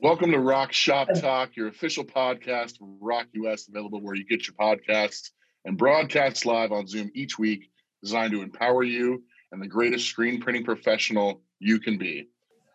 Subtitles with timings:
[0.00, 4.54] Welcome to ROQ Shop Talk, your official podcast ROQ US, available where you get your
[4.54, 5.30] podcasts
[5.64, 10.40] and broadcasts live on Zoom each week, designed to empower you and the greatest screen
[10.40, 12.28] printing professional you can be.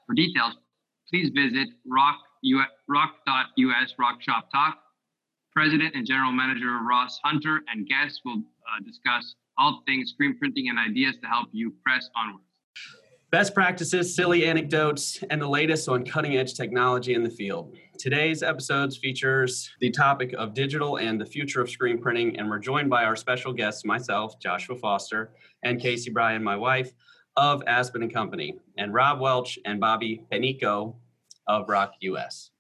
[0.06, 0.58] For details,
[1.10, 4.80] please visit rock, roq.us ROQ Shop Talk.
[5.54, 10.68] President and General Manager Ross Hunter and guests will uh, discuss all things screen printing
[10.68, 12.44] and ideas to help you press onwards
[13.34, 17.76] best practices, silly anecdotes, and the latest on cutting edge technology in the field.
[17.98, 22.60] Today's episodes features the topic of digital and the future of screen printing, and we're
[22.60, 25.32] joined by our special guests, myself, Joshua Foster,
[25.64, 26.94] and Casey Bryan, my wife,
[27.36, 30.94] of Aspen and Company, and Rob Welch and Bobby Panico
[31.48, 32.52] of ROQ US.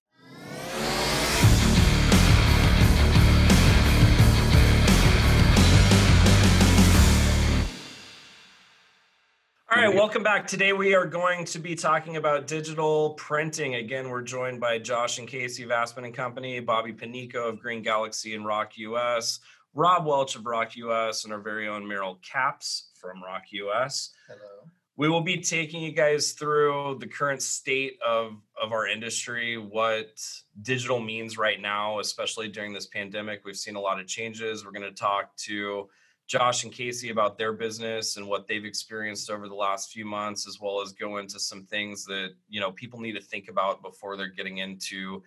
[9.75, 10.45] All right, welcome back.
[10.45, 13.73] Today we are going to be talking about digital printing.
[13.73, 17.81] Again, we're joined by Josh and Casey of Aspen and Company, Bobby Panico of Green
[17.81, 19.39] Galaxy and ROQ US,
[19.73, 24.11] Rob Welch of ROQ US, and our very own Meryl Caps from Rock US.
[24.27, 24.69] Hello.
[24.95, 30.21] We will be taking you guys through the current state of, of our industry, what
[30.61, 33.41] digital means right now, especially during this pandemic.
[33.43, 34.63] We've seen a lot of changes.
[34.63, 35.89] We're going to talk to
[36.27, 40.47] Josh and Casey about their business and what they've experienced over the last few months,
[40.47, 43.81] as well as go into some things that you know people need to think about
[43.81, 45.21] before they're getting into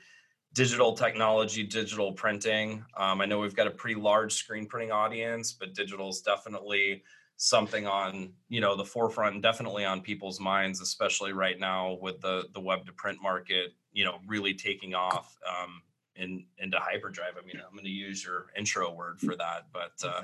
[0.55, 2.83] digital technology, digital printing.
[2.97, 7.03] Um, I know we've got a pretty large screen printing audience, but digital is definitely
[7.39, 12.47] something on you know the forefront definitely on people's minds, especially right now with the
[12.55, 15.37] the web to print market, you know, really taking off.
[15.47, 15.83] Um,
[16.19, 17.35] in, into hyperdrive.
[17.39, 20.23] I mean, I'm going to use your intro word for that, but uh,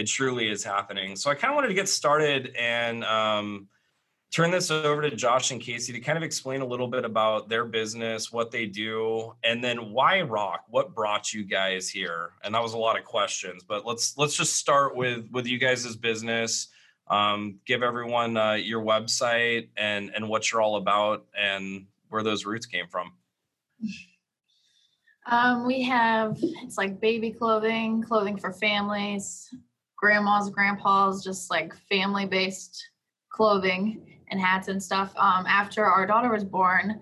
[0.00, 1.14] it truly is happening.
[1.14, 3.68] So I kind of wanted to get started and um,
[4.32, 7.50] turn this over to Josh and Casey to kind of explain a little bit about
[7.50, 10.60] their business, what they do, and then why ROQ.
[10.68, 12.30] What brought you guys here?
[12.42, 15.58] And that was a lot of questions, but let's let's just start with with you
[15.58, 16.68] guys' business.
[17.08, 22.46] Um, give everyone uh, your website and and what you're all about and where those
[22.46, 23.12] roots came from.
[25.26, 29.54] Um, we have it's like baby clothing, clothing for families,
[30.00, 32.88] grandmas, grandpas, just like family based
[33.30, 35.12] clothing and hats and stuff.
[35.16, 37.00] Um, after our daughter was born,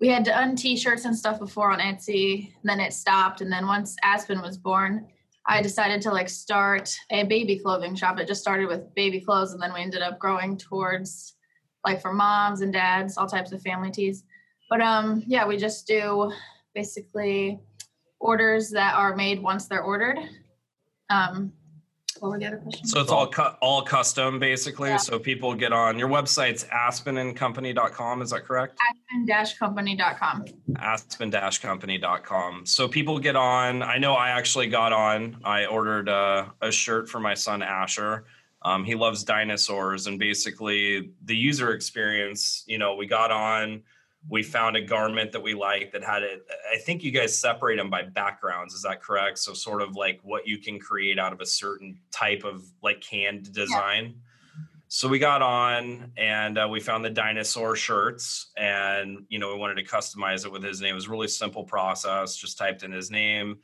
[0.00, 2.52] we had done t-shirts and stuff before on Etsy.
[2.64, 5.06] Then it stopped, and then once Aspen was born,
[5.46, 8.18] I decided to like start a baby clothing shop.
[8.18, 11.34] It just started with baby clothes, and then we ended up growing towards
[11.84, 14.24] like for moms and dads, all types of family tees.
[14.70, 16.32] But um, yeah, we just do
[16.74, 17.60] basically
[18.20, 20.18] orders that are made once they're ordered.
[21.10, 21.52] Um,
[22.20, 22.90] what were the other questions?
[22.90, 24.90] So it's all cu- all custom basically.
[24.90, 24.98] Yeah.
[24.98, 28.22] So people get on your website's aspenandcompany.com.
[28.22, 28.78] Is that correct?
[29.28, 30.44] Aspen-company.com.
[30.76, 32.66] Aspen-company.com.
[32.66, 33.82] So people get on.
[33.82, 35.36] I know I actually got on.
[35.44, 38.24] I ordered a, a shirt for my son Asher.
[38.62, 42.64] Um, he loves dinosaurs and basically the user experience.
[42.66, 43.82] You know, we got on
[44.28, 47.76] we found a garment that we liked that had it i think you guys separate
[47.76, 49.38] them by backgrounds is that correct?
[49.38, 53.00] So sort of like what you can create out of a certain type of like
[53.00, 54.04] canned design.
[54.04, 54.62] Yeah.
[54.88, 59.58] so we got on and uh, we found the dinosaur shirts and you know we
[59.58, 60.92] wanted to customize it with his name.
[60.92, 63.58] It was a really simple process just typed in his name.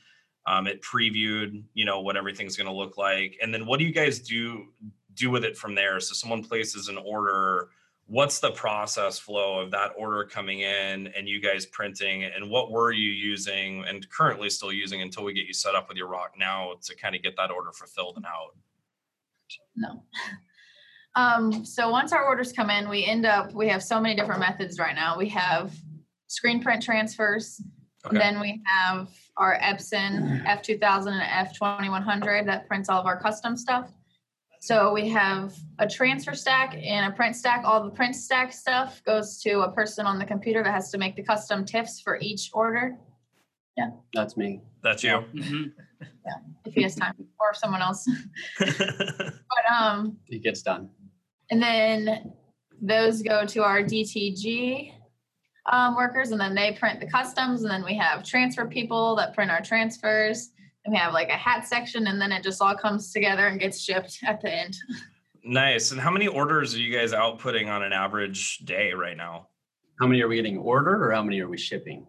[0.47, 3.39] Um, it previewed you know what everything's going to look like.
[3.43, 4.67] And then what do you guys do
[5.15, 5.99] do with it from there?
[6.01, 7.71] So someone places an order
[8.07, 12.25] what's the process flow of that order coming in and you guys printing?
[12.25, 15.89] And what were you using and currently still using until we get you set up
[15.89, 18.57] with your ROQ now to kind of get that order fulfilled and out?
[19.75, 20.03] No.
[21.19, 24.39] Um, so once our orders come in we end up we have so many different
[24.39, 25.17] methods right now.
[25.17, 25.75] We have
[26.27, 27.59] screen print transfers.
[28.05, 28.19] Okay.
[28.19, 29.09] then we have
[29.39, 33.96] our epson f2000 and f2100 that prints all of our custom stuff
[34.67, 37.63] so we have a transfer stack and a print stack.
[37.65, 40.99] All the print stack stuff goes to a person on the computer that has to
[40.99, 42.97] make the custom TIFFs for each order.
[43.77, 43.91] Yeah.
[44.13, 44.63] That's me.
[44.83, 45.23] That's you.
[45.35, 45.63] Mm-hmm.
[46.01, 46.33] Yeah.
[46.65, 48.11] If he has time or someone else.
[48.59, 50.91] but um it gets done.
[51.53, 52.33] And then
[52.83, 54.95] those go to our DTG
[55.71, 59.33] um, workers and then they print the customs and then we have transfer people that
[59.33, 60.51] print our transfers
[60.87, 63.61] and we have like a hat section and then it just all comes together and
[63.61, 64.77] gets shipped at the end
[65.45, 69.49] nice and how many orders are you guys outputting on an average day right now
[70.01, 72.07] how many are we getting ordered or how many are we shipping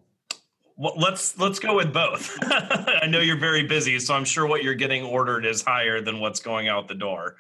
[0.79, 2.38] well, let's let's go with both.
[2.44, 6.19] I know you're very busy, so I'm sure what you're getting ordered is higher than
[6.19, 7.38] what's going out the door.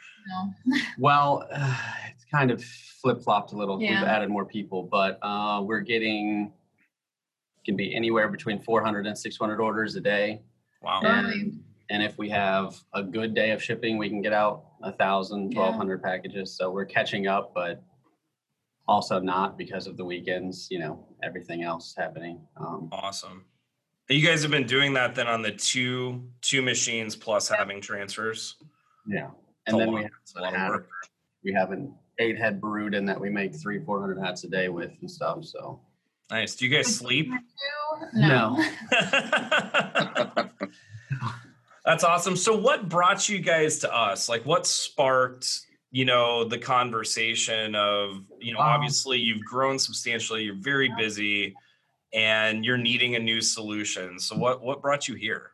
[0.65, 0.79] No.
[0.97, 1.77] well, uh,
[2.11, 3.79] it's kind of flip flopped a little.
[3.79, 3.99] Yeah.
[3.99, 6.51] We've added more people, but uh, we're getting
[7.63, 10.41] can be anywhere between 400 and 600 orders a day.
[10.81, 11.01] Wow.
[11.03, 14.91] And, and if we have a good day of shipping, we can get out a
[14.91, 15.59] thousand, Yeah.
[15.59, 16.55] 1200 packages.
[16.55, 17.81] So we're catching up, but
[18.87, 22.39] also not because of the weekends, you know, everything else happening.
[22.57, 23.45] Um, Awesome.
[24.09, 28.55] You guys have been doing that then on the two two machines plus having transfers.
[29.07, 29.31] yeah.
[29.65, 30.81] And then lot- we have, a hat-
[31.43, 34.69] we have an eight head brood in that we make three, 400 hats a day
[34.69, 35.43] with and stuff.
[35.43, 35.81] So
[36.29, 36.55] Nice.
[36.55, 37.31] Do you guys sleep?
[38.13, 38.61] No.
[41.85, 42.35] That's awesome.
[42.35, 44.27] So what brought you guys to us?
[44.27, 50.43] Like what sparked, you know, the conversation of, you know, Um, obviously you've grown substantially,
[50.43, 51.55] you're very busy
[52.13, 54.19] and you're needing a new solution.
[54.19, 55.51] So what what brought you here?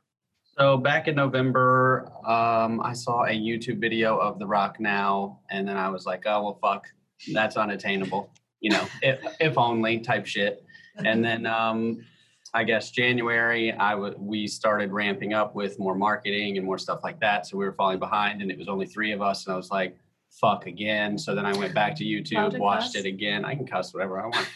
[0.57, 5.67] So back in November, um, I saw a YouTube video of The ROQ Now, and
[5.67, 6.87] then I was like, "Oh well, fuck,
[7.33, 8.29] that's unattainable."
[8.63, 10.65] You know, if if only type shit.
[11.05, 12.05] And then um,
[12.53, 16.99] I guess January, I w- we started ramping up with more marketing and more stuff
[17.03, 17.47] like that.
[17.47, 19.71] So we were falling behind, and it was only three of us, and I was
[19.71, 19.97] like,
[20.39, 22.95] "Fuck again." So then I went back to YouTube, watched cuss?
[22.95, 23.43] it again.
[23.43, 24.49] I can cuss whatever I want,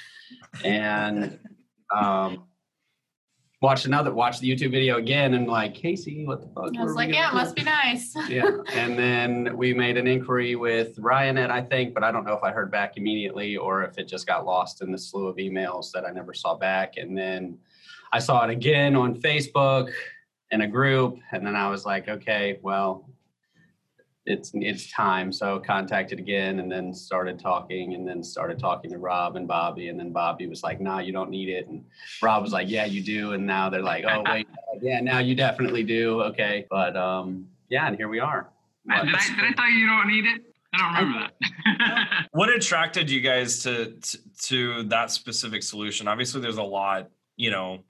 [0.64, 1.40] and.
[1.96, 2.47] Um,
[3.62, 6.78] watched another watched the YouTube video again and like Casey, what the fuck?
[6.78, 8.16] I was like, yeah, it must be nice.
[8.30, 8.50] yeah.
[8.74, 12.44] And then we made an inquiry with Ryonet, I think, but I don't know if
[12.44, 15.92] I heard back immediately or if it just got lost in the slew of emails
[15.92, 16.98] that I never saw back.
[16.98, 17.58] And then
[18.12, 19.92] I saw it again on Facebook
[20.52, 23.10] in a group, and then I was like, okay, well,
[24.28, 25.32] it's it's time.
[25.32, 29.88] So contacted again and then started talking and then started talking to Rob and Bobby.
[29.88, 31.68] And then Bobby was like, nah, you don't need it.
[31.68, 31.86] And
[32.22, 33.32] Rob was like, yeah, you do.
[33.34, 34.48] And now they're like, oh wait,
[34.82, 36.22] yeah, now you definitely do.
[36.24, 36.68] Okay.
[36.70, 38.50] But um yeah, and here we are.
[38.86, 40.42] Did I, did I tell you you don't need it?
[40.74, 42.28] I don't remember that.
[42.32, 46.08] What attracted you guys to, to to that specific solution?
[46.08, 47.84] Obviously there's a lot, you know,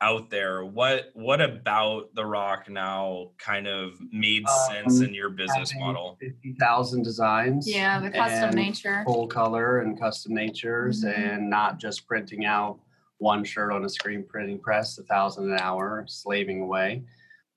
[0.00, 0.64] out there.
[0.64, 6.16] What what about the ROQ now kind of made sense Um, in your business model?
[6.20, 7.68] 50,000 designs.
[7.68, 9.02] yeah, the custom nature.
[9.06, 11.18] Full color and custom natures Mhm.
[11.18, 12.78] and not just printing out
[13.18, 17.02] one shirt on a screen printing press, a thousand an hour, slaving away.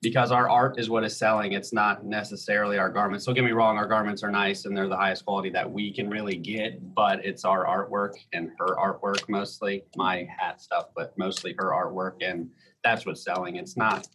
[0.02, 1.52] Because our art is what is selling.
[1.52, 3.24] It's not necessarily our garments.
[3.24, 5.92] Don't get me wrong, our garments are nice and they're the highest quality that we
[5.92, 11.16] can really get, but it's our artwork and her artwork mostly, my hat stuff, but
[11.16, 12.14] mostly her artwork.
[12.20, 12.50] And
[12.82, 13.56] that's what's selling.
[13.56, 14.08] It's not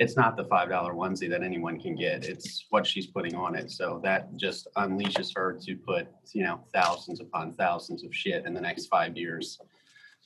[0.00, 2.24] it's not the five dollar onesie that anyone can get.
[2.24, 3.70] It's what she's putting on it.
[3.70, 8.54] So that just unleashes her to put, you know, thousands upon thousands of shit in
[8.54, 9.60] the next five years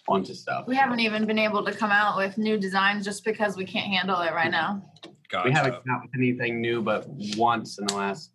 [0.09, 0.67] onto stuff.
[0.67, 3.87] We haven't even been able to come out with new designs just because we can't
[3.87, 4.83] handle it right now.
[5.29, 5.49] Gotcha.
[5.49, 7.07] We haven't come out with anything new but
[7.37, 8.31] once in the last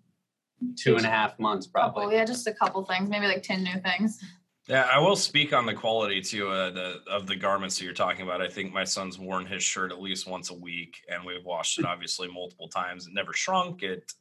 [0.75, 2.15] two and a half months, Couple, probably.
[2.15, 4.19] yeah, just a couple things, maybe like ten new things.
[4.67, 7.93] Yeah, I will speak on the quality too uh, the, of the garments that you're
[7.93, 8.41] talking about.
[8.41, 11.79] I think my son's worn his shirt at least once a week, and we've washed
[11.79, 13.07] it obviously multiple times.
[13.07, 13.81] It never shrunk.
[13.83, 14.11] It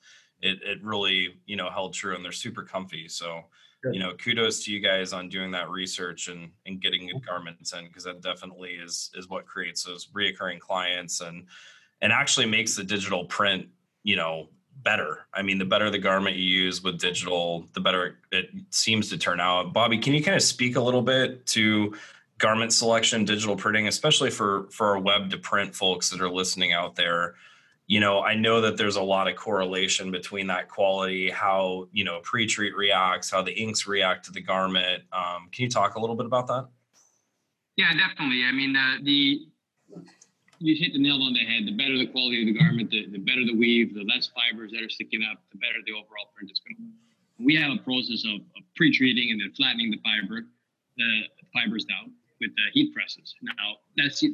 [0.41, 3.09] it it really you know held true, and they're super comfy.
[3.09, 3.43] So Good.
[3.93, 7.73] You know, kudos to you guys on doing that research and and getting good garments
[7.73, 11.47] in because that definitely is is what creates those reoccurring clients and
[12.01, 13.67] and actually makes the digital print
[14.03, 14.49] you know
[14.83, 15.27] better.
[15.35, 19.19] I mean, the better the garment you use with digital, the better it seems to
[19.19, 19.73] turn out.
[19.73, 21.95] Bobby, can you kind of speak a little bit to
[22.39, 26.73] garment selection, digital printing, especially for for our web to print folks that are listening
[26.73, 27.35] out there?
[27.89, 32.05] You know, I know that there's a lot of correlation between that quality, how you
[32.05, 35.05] know pre-treat reacts, how the inks react to the garment.
[35.11, 36.69] Um, can you talk a little bit about that?
[37.77, 38.45] Yeah, definitely.
[38.45, 39.47] I mean, uh, the
[40.59, 41.67] you hit the nail on the head.
[41.67, 44.73] The better the quality of the garment, the, the better the weave, the less fibers
[44.73, 46.99] that are sticking up, the better the overall print is going to look.
[47.39, 50.43] We have a process of, of pre-treating and then flattening the fiber,
[50.97, 51.23] the
[51.55, 53.35] fibers down with the heat presses.
[53.41, 54.25] Now, that's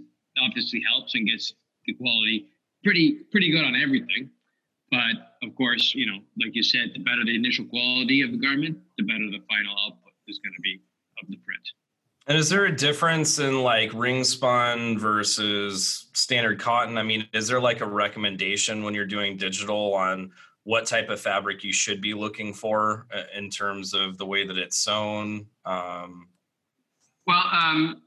[0.41, 1.53] obviously helps and gets
[1.85, 2.49] the quality
[2.85, 4.31] pretty pretty good on everything.
[4.91, 8.39] But of course, you know, like you said, the better the initial quality of the
[8.39, 10.81] garment, the better the final output is going to be
[11.23, 11.63] of the print.
[12.27, 16.97] And is there a difference in like ring spun versus standard cotton?
[16.97, 20.31] I mean, is there like a recommendation when you're doing digital on
[20.63, 24.47] what type of fabric you should be looking for uh, in terms of the way
[24.47, 25.47] that it's sewn?
[25.67, 26.29] Um,
[27.27, 28.03] Well, um,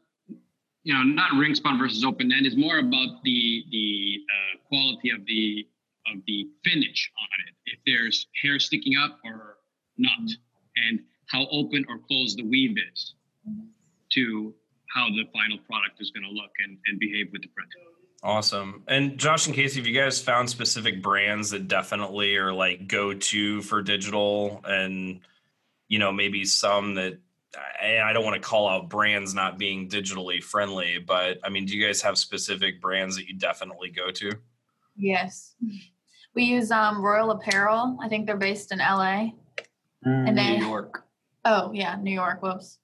[0.87, 5.09] you know, not ring spun versus open end is more about the the uh, quality
[5.09, 5.67] of the
[6.07, 7.55] of the finish on it.
[7.65, 9.57] If there's hair sticking up or
[9.97, 10.31] not,
[10.77, 13.15] and how open or closed the weave is
[14.13, 14.53] to
[14.95, 17.69] how the final product is going to look and, and behave with the print.
[18.23, 18.83] awesome.
[18.87, 23.13] And Josh and Casey, have you guys found specific brands that definitely are like go
[23.13, 25.19] to for digital and,
[25.89, 27.19] you know, maybe some that
[27.81, 31.65] I, I don't want to call out brands not being digitally friendly, but I mean,
[31.65, 34.31] do you guys have specific brands that you definitely go to?
[34.95, 35.55] Yes.
[36.35, 37.97] We use um, Royal Apparel.
[38.01, 39.29] I think they're based in LA.
[40.05, 41.03] Mm, And then- New York.
[41.45, 42.41] Oh, yeah, New York.
[42.43, 42.79] Whoops.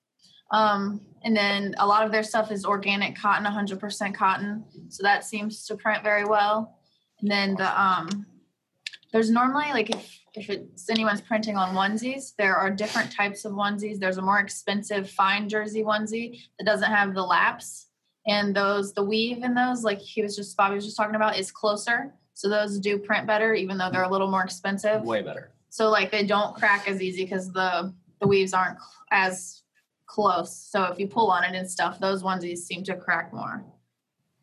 [0.52, 4.64] Um, and then a lot of their stuff is organic cotton, 100% cotton.
[4.90, 6.78] So that seems to print very well.
[7.20, 8.26] And then the um,
[9.12, 13.54] there's normally like if if it's anyone's printing on onesies, there are different types of
[13.54, 14.00] onesies.
[14.00, 17.88] There's a more expensive fine jersey onesie that doesn't have the laps,
[18.28, 21.38] and those the weave in those, like he was just Bobby was just talking about,
[21.38, 22.14] is closer.
[22.34, 25.04] So those do print better, even though they're a little more expensive.
[25.04, 25.52] Way better.
[25.70, 28.78] So like they don't crack as easy because the the weaves aren't
[29.12, 29.64] as
[30.06, 30.56] close.
[30.56, 33.64] So if you pull on it and stuff, those onesies seem to crack more.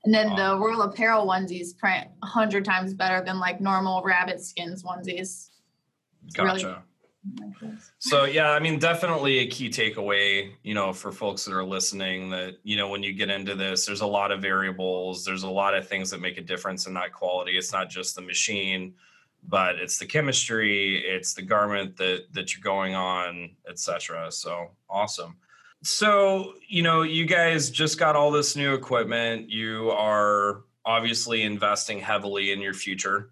[0.05, 4.41] And then the Royal Apparel onesies print a hundred times better than like normal rabbit
[4.41, 5.50] skins onesies.
[6.39, 6.85] Really- Gotcha.
[7.99, 12.31] So yeah, I mean, definitely a key takeaway, you know, for folks that are listening
[12.31, 15.49] that, you know, when you get into this, there's a lot of variables, there's a
[15.51, 17.59] lot of things that make a difference in that quality.
[17.59, 18.95] It's not just the machine,
[19.47, 24.33] but it's the chemistry, it's the garment that that you're going on, etc.
[24.33, 25.37] So awesome.
[25.83, 29.51] So, you know, you guys just got all this new equipment.
[29.51, 33.31] You are obviously investing heavily in your future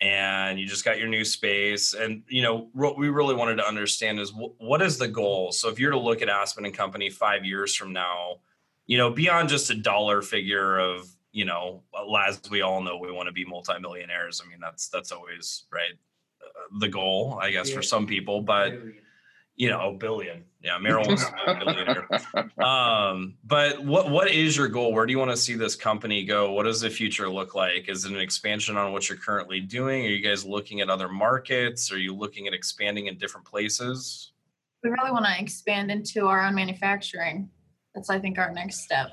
[0.00, 1.94] and you just got your new space.
[1.94, 5.52] And you know what we really wanted to understand is wh- what is the goal?
[5.52, 8.40] So if you're to look at aspen and company five years from now
[8.86, 11.82] you know beyond just a dollar figure of you know
[12.26, 14.42] as we all know we want to be multimillionaires.
[14.44, 15.94] I mean that's that's always right
[16.42, 18.72] uh, the goal i guess for some people but
[19.56, 20.44] you know, a billion.
[20.62, 22.08] Yeah, Merrill wants to be a billionaire.
[22.64, 24.92] Um, but what what is your goal?
[24.92, 26.52] Where do you want to see this company go?
[26.52, 27.88] What does the future look like?
[27.88, 30.06] Is it an expansion on what you're currently doing?
[30.06, 31.92] Are you guys looking at other markets?
[31.92, 34.32] Are you looking at expanding in different places?
[34.82, 37.50] We really want to expand into our own manufacturing.
[37.94, 39.12] That's I think our next step.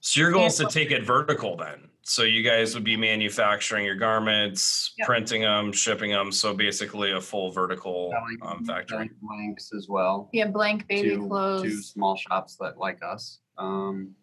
[0.00, 1.89] So your goal is to take it vertical then.
[2.02, 5.06] So you guys would be manufacturing your garments, Yep.
[5.06, 6.32] printing them, shipping them.
[6.32, 8.96] So basically a full vertical um, factory.
[8.96, 10.28] Selling blanks as well.
[10.32, 11.62] Yeah, blank baby to, clothes.
[11.62, 13.40] to small shops that like us.
[13.58, 14.14] Um,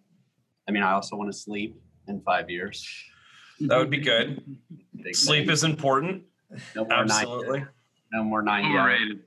[0.67, 2.85] I mean, I also want to sleep in five years.
[3.61, 4.43] That would be good.
[5.13, 6.23] Sleep is important.
[6.75, 7.59] no more Absolutely.
[7.59, 7.67] nine.
[8.13, 8.65] No more nine.
[8.65, 9.19] Overrated.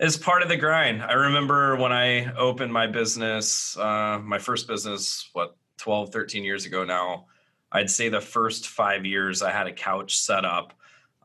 [0.00, 1.02] It's part of the grind.
[1.02, 6.66] I remember when I opened my business, uh, my first business, what, 12, 13 years
[6.66, 7.26] ago now.
[7.70, 10.72] I'd say the first five years I had a couch set up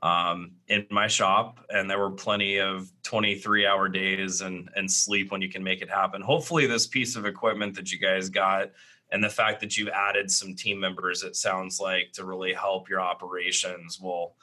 [0.01, 5.31] um, in my shop, and there were plenty of 23 hour days and, and sleep
[5.31, 6.21] when you can make it happen.
[6.21, 8.71] Hopefully, this piece of equipment that you guys got
[9.13, 12.89] and the fact that you've added some team members, it sounds like, to really help
[12.89, 14.35] your operations will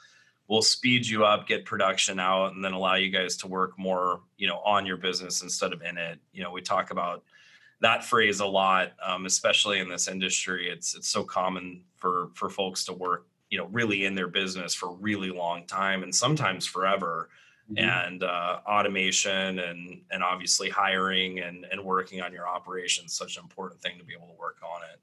[0.47, 4.19] will speed you up, get production out, and then allow you guys to work more,
[4.37, 6.19] you know, on your business instead of in it.
[6.33, 7.23] You know, we talk about
[7.81, 10.69] that phrase a lot, um, especially in this industry.
[10.69, 14.73] It's it's so common for for folks to work, you know, really in their business
[14.73, 17.29] for a really long time and sometimes forever.
[17.71, 18.07] Mhm.
[18.07, 23.43] And uh, automation and and obviously hiring and and working on your operations such an
[23.43, 24.99] important thing to be able to work on it.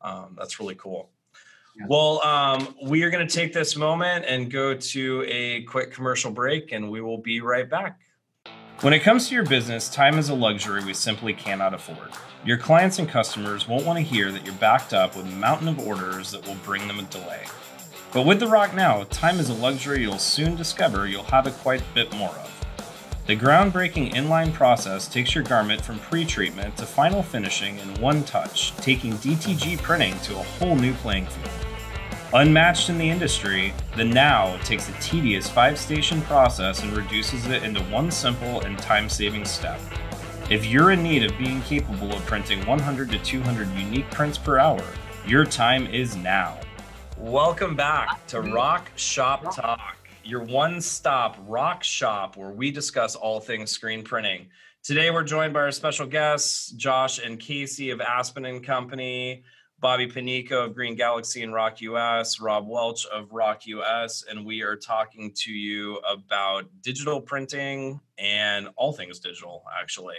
[0.00, 1.10] Um, that's really cool.
[1.76, 1.86] Yeah.
[1.88, 6.30] Well, um, we are going to take this moment and go to a quick commercial
[6.30, 8.00] break, and we will be right back.
[8.80, 12.10] When it comes to your business, time is a luxury we simply cannot afford.
[12.44, 15.68] Your clients and customers won't want to hear that you're backed up with a mountain
[15.68, 17.46] of orders that will bring them a delay.
[18.12, 21.54] But with the ROQ Now, time is a luxury you'll soon discover you'll have it
[21.54, 22.50] quite a bit more of.
[23.26, 28.22] The groundbreaking inline process takes your garment from pre treatment to final finishing in one
[28.24, 31.63] touch, taking DTG printing to a whole new playing field.
[32.32, 37.62] Unmatched in the industry, the Now takes a tedious five station process and reduces it
[37.62, 39.78] into one simple and time saving step.
[40.50, 44.58] If you're in need of being capable of printing 100 to 200 unique prints per
[44.58, 44.82] hour,
[45.24, 46.58] your time is now.
[47.18, 53.38] Welcome back to ROQ Shop Talk, your one stop rock shop where we discuss all
[53.38, 54.48] things screen printing.
[54.82, 59.44] Today we're joined by our special guests, Josh and Casey of Aspen and Company,
[59.84, 64.62] Bobby Panico of Green Galaxy and ROQ US, Rob Welch of ROQ US, and we
[64.62, 70.14] are talking to you about digital printing and all things digital, actually.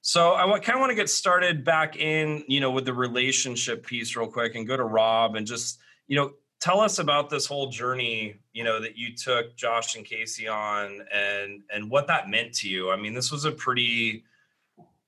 [0.00, 3.84] So I kind of want to get started back in, you know, with the relationship
[3.86, 7.44] piece real quick and go to Rob and just, you know, tell us about this
[7.44, 12.30] whole journey, you know, that you took Josh and Casey on and and what that
[12.30, 12.90] meant to you.
[12.90, 14.24] I mean, this was a pretty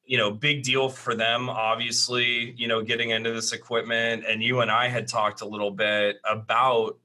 [0.06, 4.25] you know big deal for them obviously you know getting into this equipment.
[4.26, 6.98] And you and i had talked a little bit about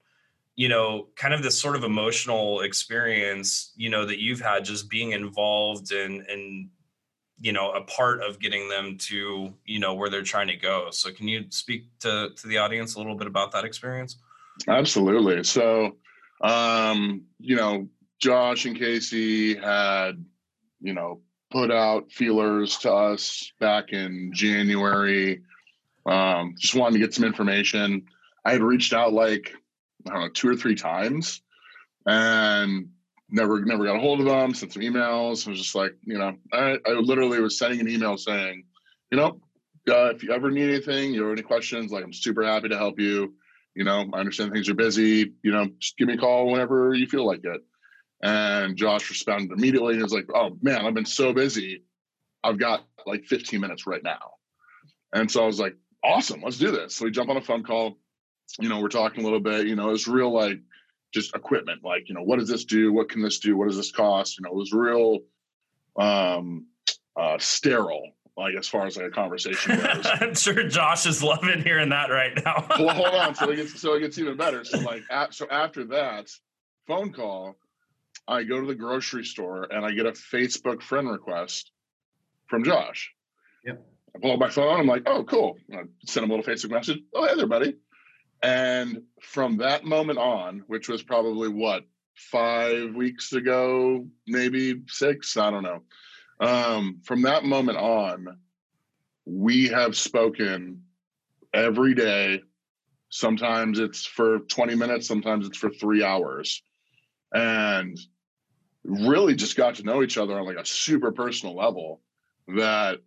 [0.56, 4.90] you know kind of this sort of emotional experience you know that you've had just
[4.90, 6.70] being involved and, in
[7.42, 10.90] you know a part of getting them to you know where they're trying to go.
[10.92, 14.18] So can you speak to to the audience a little bit about that experience?
[14.68, 15.44] Absolutely.
[15.44, 15.98] So
[16.42, 17.88] um you know
[18.20, 20.24] josh and casey had
[20.80, 25.42] you know put out feelers to us back in january
[26.06, 28.04] um just wanted to get some information
[28.46, 29.54] i had reached out like
[30.08, 31.42] i don't know two or three times
[32.06, 32.90] and
[33.30, 34.54] never never got a hold of them.
[34.54, 35.48] Sent some emails.
[35.48, 38.64] I was just like, you know, I, I literally was sending an email saying,
[39.10, 39.40] you know,
[39.90, 42.78] uh, if you ever need anything, you have any questions, like I'm super happy to
[42.78, 43.34] help you.
[43.74, 45.34] You know, I understand things are busy.
[45.44, 47.62] You know, just give me a call whenever you feel like it.
[48.24, 49.96] And Josh responded immediately.
[49.96, 51.84] He was like, "Oh man, I've been so busy.
[52.44, 54.34] I've got like 15 minutes right now."
[55.14, 57.64] And so I was like, "Awesome, let's do this." So we jump on a phone
[57.64, 57.98] call.
[58.60, 59.68] You know, we're talking a little bit.
[59.68, 60.60] You know, it's real like
[61.14, 63.78] just equipment like you know what does this do what can this do what does
[63.78, 65.20] this cost you know it was real
[66.00, 66.66] um
[67.18, 71.62] uh sterile like as far as like a conversation goes i'm sure josh is loving
[71.62, 74.64] hearing that right now well hold on so it gets so it gets even better
[74.64, 76.30] so like at, so after that
[76.88, 77.58] phone call
[78.28, 81.72] i go to the grocery store and i get a facebook friend request
[82.48, 83.12] from josh
[83.66, 83.84] yep
[84.16, 86.72] i pull up my phone i'm like oh cool I send him a little facebook
[86.72, 87.76] message oh hey there buddy
[88.44, 91.84] and from that moment on, which was probably what,
[92.16, 95.82] five weeks ago, maybe six, I don't know.
[96.40, 98.40] Um, from that moment on,
[99.26, 100.84] we have spoken
[101.54, 102.42] every day.
[103.10, 106.64] Sometimes it's for 20 minutes, sometimes it's for three hours.
[107.34, 107.98] And
[108.84, 112.02] really just got to know each other on like a super personal level
[112.48, 113.00] that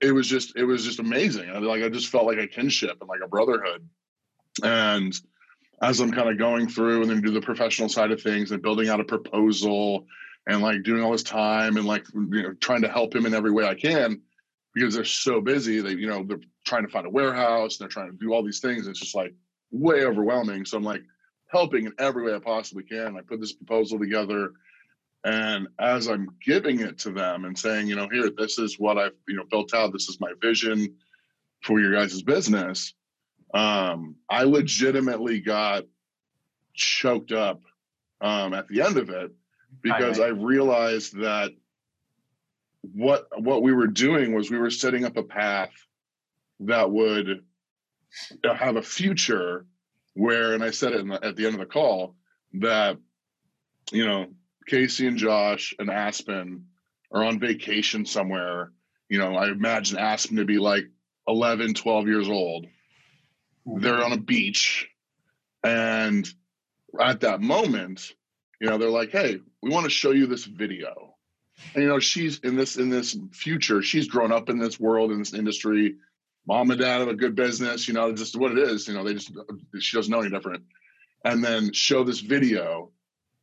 [0.00, 1.50] it was just it was just amazing.
[1.50, 3.88] I, like I just felt like a kinship and like a brotherhood
[4.62, 5.14] and
[5.82, 8.62] as I'm kind of going through and then do the professional side of things and
[8.62, 10.06] building out a proposal
[10.46, 13.34] and like doing all this time and like you know trying to help him in
[13.34, 14.22] every way I can
[14.74, 15.80] because they're so busy.
[15.80, 17.76] They you know they're trying to find a warehouse.
[17.76, 18.86] They're trying to do all these things.
[18.86, 19.34] It's just like
[19.70, 20.64] way overwhelming.
[20.64, 21.02] So I'm like
[21.48, 23.16] helping in every way I possibly can.
[23.16, 24.52] I put this proposal together.
[25.26, 28.96] And as I'm giving it to them and saying, you know, here, this is what
[28.96, 29.92] I've, you know, built out.
[29.92, 30.96] This is my vision
[31.62, 32.94] for your guys' business
[33.54, 35.84] um, I legitimately got
[36.74, 37.62] choked up
[38.20, 39.32] um, at the end of it
[39.82, 41.52] because I realized that
[42.82, 45.72] what what we were doing was we were setting up a path
[46.60, 47.44] that would
[48.44, 49.66] have a future
[50.14, 52.14] where and i said it the, at the end of the call
[52.54, 52.96] that
[53.90, 54.28] you know
[54.66, 56.66] casey and josh and aspen
[57.12, 58.72] are on vacation somewhere.
[59.08, 60.84] You know i imagine aspen to be like
[61.28, 62.66] 11 12 years old.
[63.66, 63.80] Mm-hmm.
[63.80, 64.88] They're on a beach.
[65.62, 66.28] And
[67.00, 68.12] at that moment
[68.60, 71.14] you know they're like hey we want to show you this video.
[71.74, 75.12] And you know she's in this in this future she's grown up in this world
[75.12, 75.96] in this industry.
[76.48, 79.04] Mom and dad have a good business you know just what it is you know
[79.04, 79.32] they just
[79.78, 80.64] she doesn't know any different.
[81.24, 82.90] And then show this video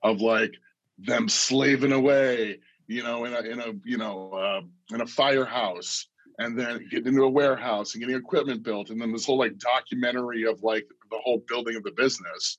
[0.02, 0.54] of like
[1.00, 4.62] them slaving away you know in a in a you know uh,
[4.94, 6.08] in a firehouse
[6.40, 9.58] and then getting into a warehouse and getting equipment built and then this whole like
[9.58, 12.58] documentary of like the whole building of the business.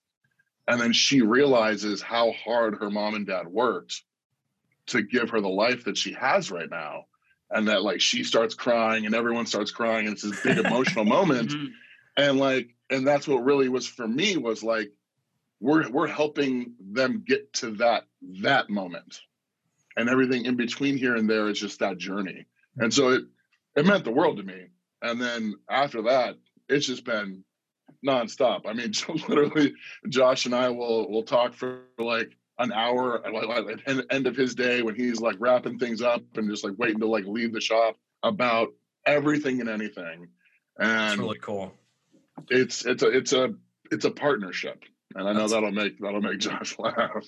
[0.67, 4.03] And then she realizes how hard her mom and dad worked
[4.87, 7.05] to give her the life that she has right now.
[7.51, 11.05] And that like she starts crying and everyone starts crying and it's this big emotional
[11.05, 11.51] moment.
[11.51, 11.67] Mm-hmm.
[12.17, 14.91] and like and that's what really was for me was like
[15.65, 18.05] we're we're helping them get to that
[18.43, 19.21] that moment
[19.97, 22.47] and everything in between here and there is just that journey
[22.79, 23.25] and so it
[23.77, 24.67] it meant the world to me.
[25.03, 26.37] And then after that,
[26.69, 27.45] it's just been
[28.07, 28.63] nonstop.
[28.67, 28.93] I mean,
[29.29, 29.75] literally,
[30.09, 34.55] Josh and I will will talk for like an hour at the end of his
[34.55, 37.61] day when he's like wrapping things up and just like waiting to like leave the
[37.61, 38.69] shop about
[39.07, 40.29] everything and anything.
[40.79, 41.73] And That's really cool.
[42.49, 43.55] It's it's a it's a
[43.91, 45.53] it's a partnership, and I know That's...
[45.53, 47.25] that'll make that'll make Josh laugh.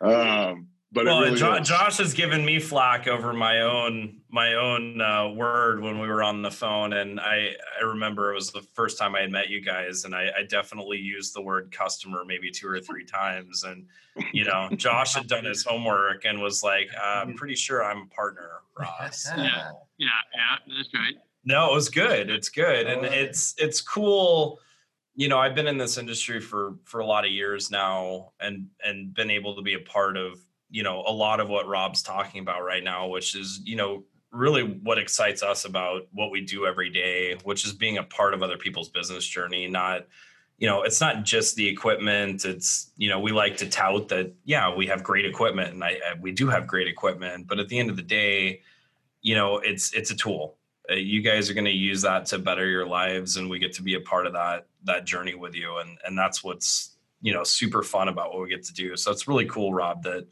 [0.00, 5.00] Um, but well, really jo- Josh has given me flack over my own my own
[5.00, 8.60] uh, word when we were on the phone, and I I remember it was the
[8.74, 12.24] first time I had met you guys, and I, I definitely used the word customer
[12.26, 13.86] maybe two or three times, and
[14.34, 18.02] you know Josh had done his homework and was like, uh, I'm pretty sure I'm
[18.02, 19.26] a partner, Ross.
[19.36, 21.14] yeah, yeah, yeah, that's right.
[21.44, 22.28] No, it was good.
[22.28, 24.60] It's good, and it's it's cool
[25.14, 28.66] you know i've been in this industry for for a lot of years now and
[28.84, 30.38] and been able to be a part of
[30.70, 34.04] you know a lot of what rob's talking about right now which is you know
[34.30, 38.32] really what excites us about what we do every day which is being a part
[38.32, 40.06] of other people's business journey not
[40.58, 44.32] you know it's not just the equipment it's you know we like to tout that
[44.44, 47.68] yeah we have great equipment and I, I we do have great equipment but at
[47.68, 48.62] the end of the day
[49.22, 50.58] you know, it's it's a tool.
[50.90, 53.72] Uh, you guys are going to use that to better your lives, and we get
[53.74, 57.32] to be a part of that that journey with you, and and that's what's you
[57.32, 58.96] know super fun about what we get to do.
[58.96, 60.26] So it's really cool, Rob, that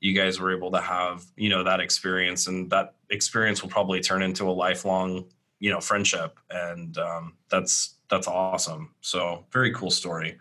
[0.00, 4.00] you guys were able to have you know that experience, and that experience will probably
[4.00, 5.26] turn into a lifelong
[5.58, 8.94] you know friendship, and um, that's that's awesome.
[9.00, 10.38] So very cool story.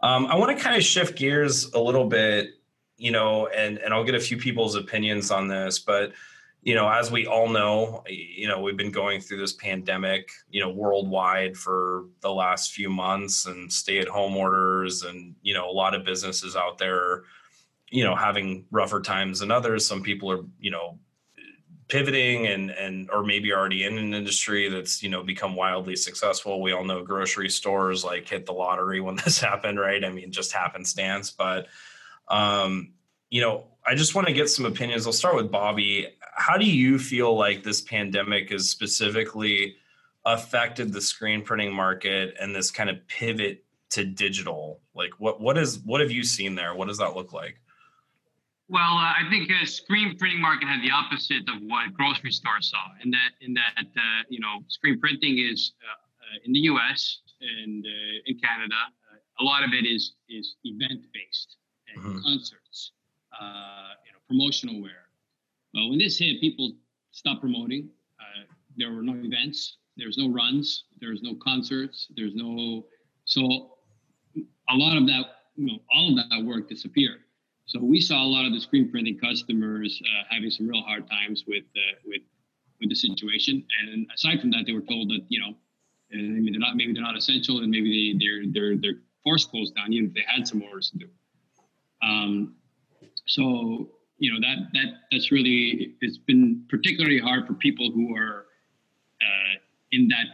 [0.00, 2.50] Um, I want to kind of shift gears a little bit,
[2.96, 6.12] you know, and and I'll get a few people's opinions on this, but
[6.66, 10.60] you know, as we all know, you know, we've been going through this pandemic, you
[10.60, 15.70] know, worldwide for the last few months and stay at home orders and, you know,
[15.70, 17.22] a lot of businesses out there,
[17.92, 19.86] you know, having rougher times than others.
[19.86, 20.98] Some people are, you know,
[21.86, 26.60] pivoting and and or maybe already in an industry that's you know become wildly successful.
[26.60, 30.04] We all know grocery stores like hit the lottery when this happened right?
[30.04, 31.30] I mean just happenstance.
[31.30, 31.68] But
[32.26, 32.94] um
[33.30, 36.66] you know i just want to get some opinions i'll start with bobby how do
[36.66, 39.76] you feel like this pandemic has specifically
[40.24, 45.56] affected the screen printing market and this kind of pivot to digital like what what
[45.56, 47.60] is what have you seen there what does that look like
[48.68, 52.70] well, uh, I think uh, screen printing market had the opposite of what grocery stores
[52.70, 56.58] saw, in that in that uh, you know screen printing is uh, uh, in the
[56.74, 57.20] U.S.
[57.40, 58.74] and uh, in Canada.
[59.38, 61.56] a lot of it is is event based
[61.94, 62.22] and mm-hmm.
[62.22, 62.65] concerts,
[63.40, 65.08] you know, promotional wear.
[65.74, 66.72] Well, when this hit, people
[67.10, 67.90] stopped promoting.
[68.76, 69.78] there were no events.
[69.96, 70.84] There's no runs.
[71.00, 72.08] There's no concerts.
[72.16, 72.86] There's no
[73.24, 73.76] so
[74.70, 75.24] a lot of that,
[75.56, 77.20] you know, all of that work disappeared.
[77.66, 81.08] So we saw a lot of the screen printing customers uh, having some real hard
[81.10, 82.22] times with uh, with
[82.80, 83.64] with the situation.
[83.80, 85.54] And aside from that, they were told that you know
[86.10, 89.74] maybe they're not maybe they're not essential, and maybe they they're they're they're forced closed
[89.74, 91.08] down, even if they had some orders to do.
[92.02, 92.54] Um,
[93.26, 98.46] so you know that that that's really it's been particularly hard for people who are
[99.20, 99.58] uh,
[99.92, 100.26] in that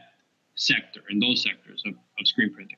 [0.54, 2.76] sector in those sectors of, of screen printing.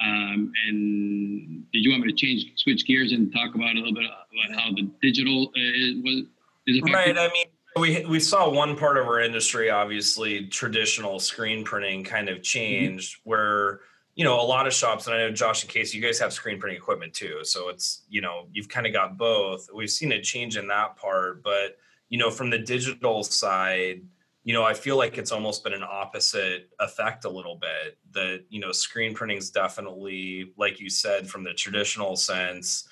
[0.00, 3.94] Um, and did you want me to change, switch gears and talk about a little
[3.94, 6.24] bit about how the digital uh, was?
[6.66, 7.16] Is right.
[7.16, 7.46] I mean,
[7.76, 13.20] we we saw one part of our industry, obviously, traditional screen printing kind of changed,
[13.20, 13.30] mm-hmm.
[13.30, 13.80] where
[14.16, 16.32] you know a lot of shops, and I know Josh and Casey, you guys have
[16.32, 19.68] screen printing equipment too, so it's you know you've kind of got both.
[19.72, 21.76] We've seen a change in that part, but
[22.08, 24.02] you know from the digital side
[24.46, 27.98] you know, I feel like it's almost been an opposite effect a little bit.
[28.12, 32.88] That you know, screen printing is definitely, like you said, from the traditional sense,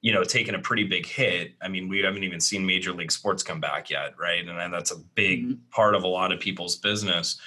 [0.00, 1.56] you know, taken a pretty big hit.
[1.60, 4.48] I mean, we haven't even seen Major League Sports come back yet, right?
[4.48, 5.54] And that's a big mm-hmm.
[5.70, 7.38] part of a lot of people's business.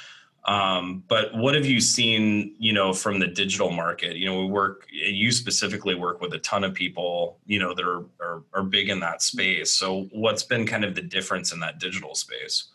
[0.48, 4.16] Um, but what have you seen, you know, from the digital market?
[4.16, 7.86] You know, we work, you specifically work with a ton of people, you know, that
[7.86, 9.74] are, are, are big in that space.
[9.74, 12.70] So what's been kind of the difference in that digital space?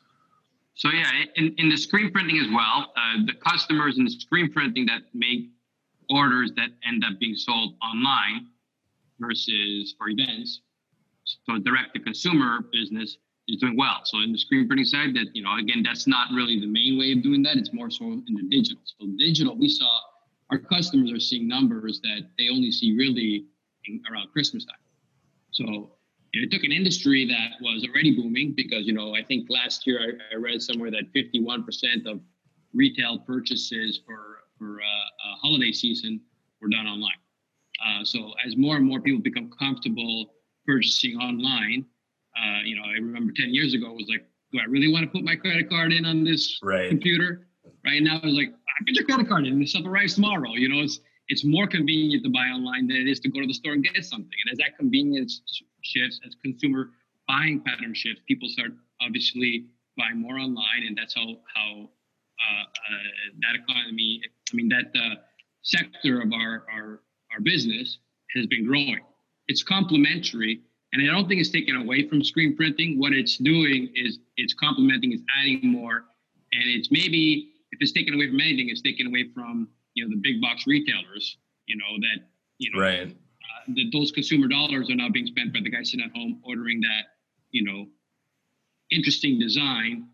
[0.75, 4.53] So yeah, in, in the screen printing as well, uh, the customers in the screen
[4.53, 5.49] printing that make
[6.11, 8.49] orders that end up being sold online
[9.19, 10.61] versus for events.
[11.25, 13.17] So direct to consumer business
[13.49, 14.01] is doing well.
[14.05, 16.99] So in the screen printing side, that you know, again, that's not really the main
[16.99, 17.57] way of doing that.
[17.57, 18.83] It's more so in the digital.
[18.85, 19.89] So digital, we saw
[20.51, 23.47] our customers are seeing numbers that they only see really
[23.87, 24.77] in, around Christmas time.
[25.51, 25.93] So
[26.33, 30.01] it took an industry that was already booming because, you know, I think last year
[30.01, 32.21] I, I read somewhere that 51% of
[32.75, 36.21] retail purchases for, for uh, holiday season
[36.61, 37.13] were done online.
[37.85, 40.35] Uh, so as more and more people become comfortable
[40.67, 41.85] purchasing online,
[42.37, 45.05] uh, you know, I remember 10 years ago it was like, do I really want
[45.05, 46.89] to put my credit card in on this right.
[46.89, 47.47] computer?
[47.85, 50.55] Right now it's like, I put your credit card in and stuff arrives tomorrow.
[50.55, 53.47] You know, it's it's more convenient to buy online than it is to go to
[53.47, 54.37] the store and get something.
[54.45, 55.41] And as that convenience
[55.83, 56.91] shifts, as consumer
[57.29, 59.67] buying pattern shifts, people start obviously
[59.97, 61.89] buying more online, and that's how how
[62.43, 63.09] uh, uh,
[63.41, 64.21] that economy,
[64.53, 65.17] I mean that uh,
[65.63, 67.01] sector of our, our
[67.33, 67.99] our business
[68.35, 69.01] has been growing.
[69.49, 70.61] It's complementary,
[70.93, 72.99] and I don't think it's taken away from screen printing.
[72.99, 76.05] What it's doing is it's complementing, it's adding more,
[76.53, 80.11] and it's maybe if it's taken away from anything, it's taken away from you know
[80.11, 82.29] the big box retailers you know that
[82.59, 83.09] you know right.
[83.09, 86.41] uh, that those consumer dollars are now being spent by the guy sitting at home
[86.45, 87.17] ordering that
[87.51, 87.87] you know
[88.91, 90.09] interesting design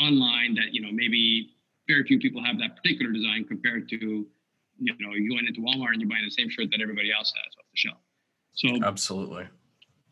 [0.00, 1.50] online that you know maybe
[1.88, 5.92] very few people have that particular design compared to you know you going into walmart
[5.92, 7.98] and you're buying the same shirt that everybody else has off the shelf.
[8.54, 9.46] So absolutely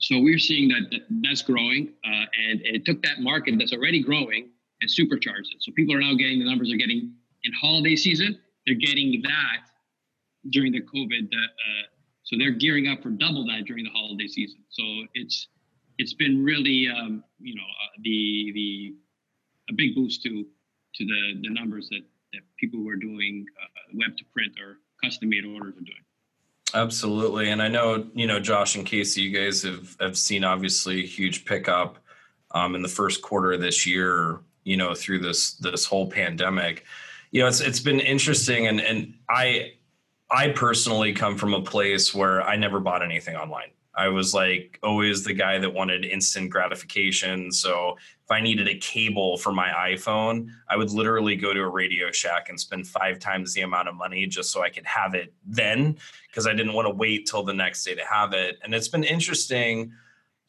[0.03, 4.03] so we're seeing that, that that's growing uh, and it took that market that's already
[4.03, 7.13] growing and supercharged it so people are now getting the numbers are getting
[7.45, 9.73] in holiday season they're getting that
[10.51, 11.25] during the COVID.
[11.25, 11.87] Uh,
[12.23, 14.61] so they're gearing up for double that during the holiday season.
[14.71, 14.83] So
[15.15, 15.49] it's
[15.99, 18.95] it's been really um, you know uh, the the
[19.71, 20.45] a big boost to
[20.95, 24.79] to the the numbers that that people who are doing uh, web to print or
[25.03, 26.05] custom made orders are doing.
[26.75, 31.05] Absolutely, and I know you know Josh and Casey, you guys have have seen obviously
[31.05, 31.99] huge pickup
[32.53, 34.41] um, in the first quarter of this year.
[34.65, 36.85] You know, through this this whole pandemic,
[37.31, 39.75] you know, it's it's been interesting, and and I
[40.31, 43.71] I personally come from a place where I never bought anything online.
[43.95, 47.53] I was like always the guy that wanted instant gratification.
[47.53, 51.69] So if I needed a cable for my iPhone, I would literally go to a
[51.69, 55.15] Radio Shack and spend five times the amount of money just so I could have
[55.15, 58.59] it then because I didn't want to wait till the next day to have it.
[58.65, 59.93] And it's been interesting,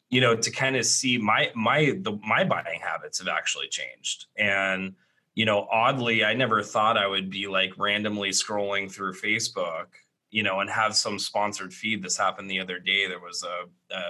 [0.08, 4.26] you know, to kind of see my my the my buying habits have actually changed.
[4.38, 4.94] And
[5.34, 9.86] you know, oddly, I never thought I would be like randomly scrolling through Facebook
[10.34, 12.02] you know, and have some sponsored feed.
[12.02, 13.06] This happened the other day.
[13.06, 14.02] There was a, a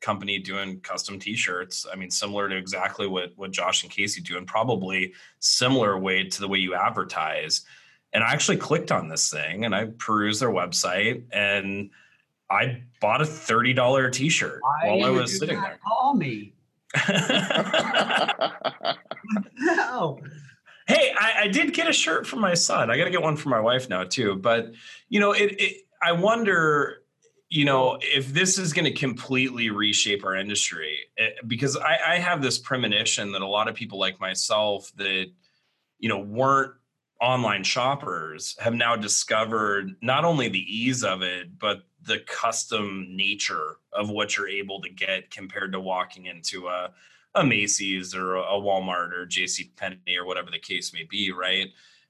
[0.00, 1.84] company doing custom T-shirts.
[1.92, 6.28] I mean, similar to exactly what what Josh and Casey do, and probably similar way
[6.28, 7.62] to the way you advertise.
[8.12, 11.90] And I actually clicked on this thing and I perused their website and
[12.48, 15.80] I bought a thirty dollar T-shirt Why while I was sitting there.
[15.84, 16.54] Call me.
[19.58, 20.20] no.
[20.86, 22.90] Hey, I, I, did get a shirt for my son.
[22.90, 24.36] I got to get one for my wife now too.
[24.36, 24.72] But
[25.08, 27.02] you know, it, it I wonder,
[27.48, 31.98] you know, if this is going to completely reshape our industry, it, eh, because I,
[32.06, 35.26] I have this premonition that a lot of people like myself that
[35.98, 36.74] you know weren't
[37.20, 43.78] online shoppers have now discovered not only the ease of it, but the custom nature
[43.92, 46.90] of what you're able to get compared to walking into a
[47.34, 49.72] a Macy's or a Walmart or J.C.
[49.76, 51.68] Penney or whatever the case may be, right?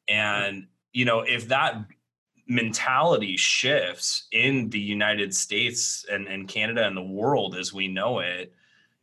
[0.08, 0.14] Mm-hmm.
[0.14, 1.76] And you know, if that
[2.46, 8.18] mentality shifts in the United States and, and Canada and the world as we know
[8.18, 8.52] it,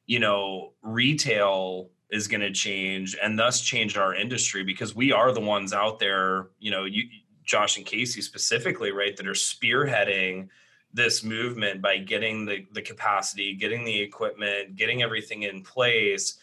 [0.06, 5.32] you know, retail is going to change and thus change our industry because we are
[5.32, 7.04] the ones out there, you know, you
[7.44, 10.50] Josh and Casey specifically, right, that are spearheading
[10.94, 16.38] this movement by getting the, the capacity, getting the equipment, getting everything in place,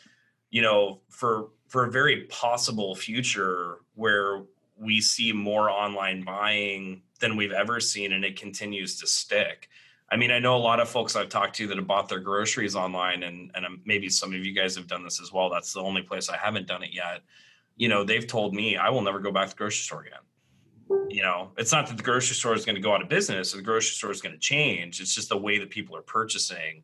[0.51, 4.43] you know, for for a very possible future where
[4.81, 9.69] we see more online buying than we've ever seen and it continues to stick.
[10.11, 12.21] I mean, I know a lot of folks I've talked to that have bought their
[12.21, 15.51] groceries online, and and um, maybe some of you guys have done this as well.
[15.51, 17.23] That's the only place I haven't done it yet.
[17.77, 20.21] You know, they've told me I will never go back to the grocery store again
[21.09, 23.55] you know it's not that the grocery store is going to go out of business
[23.55, 26.03] or the grocery store is going to change it's just the way that people are
[26.03, 26.83] purchasing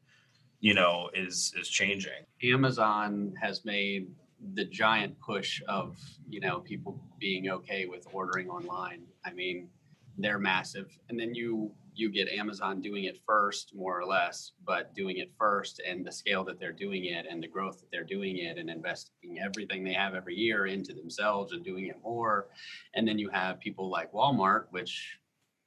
[0.64, 2.24] you know is is changing.
[2.42, 4.08] Amazon has made
[4.54, 9.02] the giant push of you know people being okay with ordering online.
[9.26, 9.68] I mean
[10.16, 10.98] they're massive.
[11.10, 15.32] And then you you get Amazon doing it first, more or less, but doing it
[15.38, 18.58] first and the scale that they're doing it and the growth that they're doing it
[18.58, 22.48] and investing everything they have every year into themselves and doing it more.
[22.94, 25.18] And then you have people like Walmart, which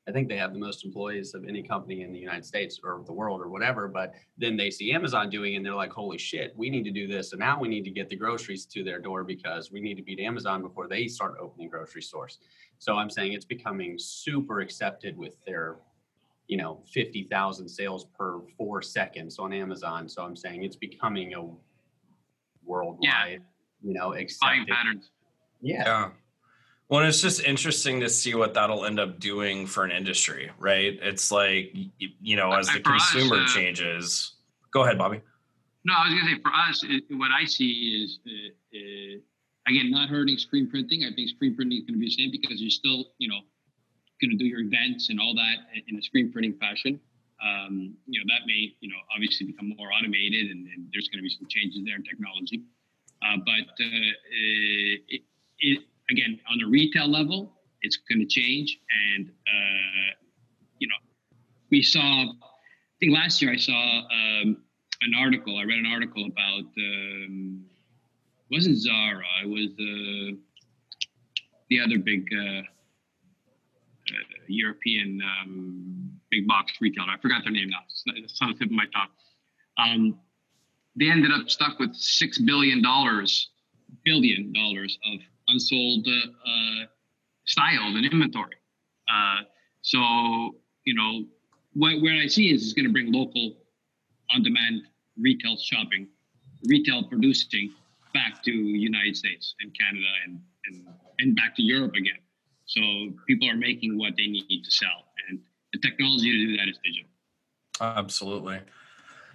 [0.07, 3.03] I think they have the most employees of any company in the United States or
[3.05, 3.89] the world or whatever.
[3.89, 6.91] But then they see Amazon doing it and they're like, holy shit, we need to
[6.91, 7.33] do this.
[7.33, 10.03] And now we need to get the groceries to their door because we need to
[10.03, 12.39] beat Amazon before they start opening grocery stores.
[12.79, 15.75] So I'm saying it's becoming super accepted with their
[16.47, 20.07] you know 50,000 sales per 4 seconds on Amazon.
[20.07, 21.43] So I'm saying it's becoming a
[22.65, 23.37] worldwide yeah.
[23.83, 24.67] you know accepted.
[24.67, 25.11] patterns.
[25.61, 25.83] Yeah.
[25.85, 26.09] Yeah.
[26.89, 30.97] Well it's just interesting to see what that'll end up doing for an industry right?
[31.01, 31.75] It's like
[32.21, 34.33] you know as the consumer us, uh, changes.
[34.71, 35.21] Go ahead Bobby.
[35.83, 39.19] No I was gonna say for us it, what I see is uh, uh,
[39.67, 41.03] again not hurting screen printing.
[41.03, 43.41] I think screen printing is going to be the same because you're still you know
[44.21, 46.99] going to do your events and all that in a screen printing fashion.
[47.43, 51.19] Um, you know, that may, you know, obviously become more automated and, and there's going
[51.19, 52.63] to be some changes there in technology.
[53.21, 54.13] Uh, but uh,
[55.07, 55.21] it,
[55.59, 58.79] it, again, on the retail level, it's going to change.
[59.13, 60.11] And, uh,
[60.79, 60.95] you know,
[61.69, 64.57] we saw, I think last year I saw um,
[65.01, 67.65] an article, I read an article about, um,
[68.49, 70.37] wasn't Zara, it was uh,
[71.69, 72.61] the other big uh,
[74.47, 77.07] European um, big box retailer.
[77.09, 77.79] I forgot their name now.
[78.15, 79.09] It's on the tip of my tongue.
[79.77, 80.19] Um,
[80.95, 83.49] they ended up stuck with six billion dollars,
[84.03, 86.85] billion dollars of unsold uh, uh,
[87.45, 88.55] styles and inventory.
[89.07, 89.43] Uh,
[89.81, 89.99] so
[90.83, 91.25] you know,
[91.73, 93.57] what, what I see is it's going to bring local,
[94.33, 94.83] on-demand
[95.19, 96.07] retail shopping,
[96.67, 97.73] retail producing
[98.13, 100.87] back to United States and Canada and and
[101.19, 102.19] and back to Europe again.
[102.67, 102.81] So
[103.27, 105.39] people are making what they need to sell, and
[105.73, 107.09] the technology to do that is digital.
[107.79, 108.59] Absolutely.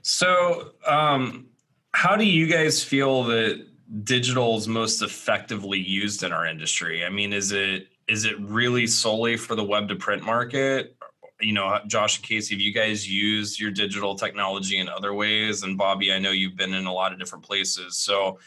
[0.02, 1.46] So, um,
[1.94, 3.66] how do you guys feel that
[4.04, 7.04] digital is most effectively used in our industry?
[7.04, 10.96] I mean, is it is it really solely for the web to print market?
[11.40, 15.62] You know, Josh and Casey, have you guys used your digital technology in other ways?
[15.62, 17.96] And Bobby, I know you've been in a lot of different places.
[17.96, 18.38] So,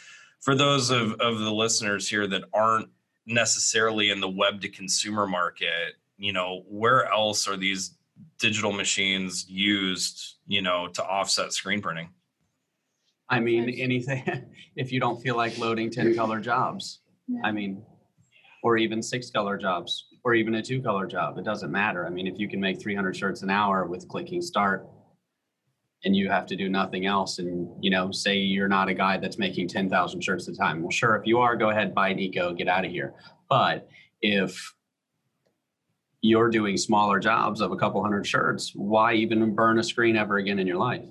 [0.41, 2.89] for those of, of the listeners here that aren't
[3.25, 7.97] necessarily in the web to consumer market, you know, where else are these
[8.39, 12.09] digital machines used, you know, to offset screen printing?
[13.29, 14.23] I mean, anything,
[14.75, 16.15] if you don't feel like loading 10 mm-hmm.
[16.15, 17.41] color jobs, Yeah.
[17.43, 17.83] I mean,
[18.63, 22.05] or even six color jobs, or even a two color job, it doesn't matter.
[22.05, 24.87] I mean, if you can make 300 shirts an hour with clicking start
[26.05, 29.17] and you have to do nothing else, and you know, say you're not a guy
[29.17, 30.81] that's making 10,000 shirts at a time.
[30.81, 33.13] Well, sure, if you are, go ahead, buy an eco, get out of here.
[33.49, 33.89] But
[34.21, 34.73] if
[36.21, 40.37] you're doing smaller jobs of a couple hundred shirts, why even burn a screen ever
[40.37, 41.03] again in your life?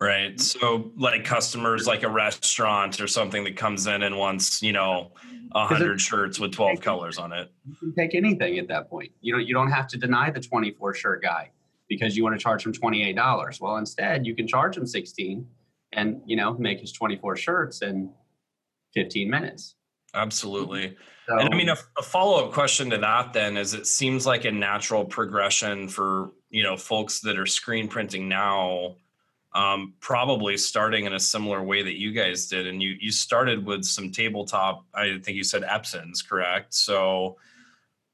[0.00, 0.40] Right.
[0.40, 5.12] So, like customers, like a restaurant or something that comes in and wants, you know,
[5.52, 7.50] a hundred shirts with twelve colors on it.
[7.66, 9.10] you can take anything at that point.
[9.20, 11.50] You know, you don't have to deny the 24 shirt guy
[11.88, 13.60] because you want to charge him $28.
[13.60, 15.46] Well, instead, you can charge him 16
[15.92, 18.10] and, you know, make his 24 shirts in
[18.94, 19.76] 15 minutes.
[20.14, 20.96] Absolutely.
[21.28, 24.26] So, And I mean, a, a follow up question to that then is it seems
[24.26, 28.96] like a natural progression for, you know, folks that are screen printing now,
[29.54, 32.66] um, probably starting in a similar way that you guys did.
[32.66, 36.74] And you, you started with some tabletop, I think you said Epsons, correct?
[36.74, 37.36] So,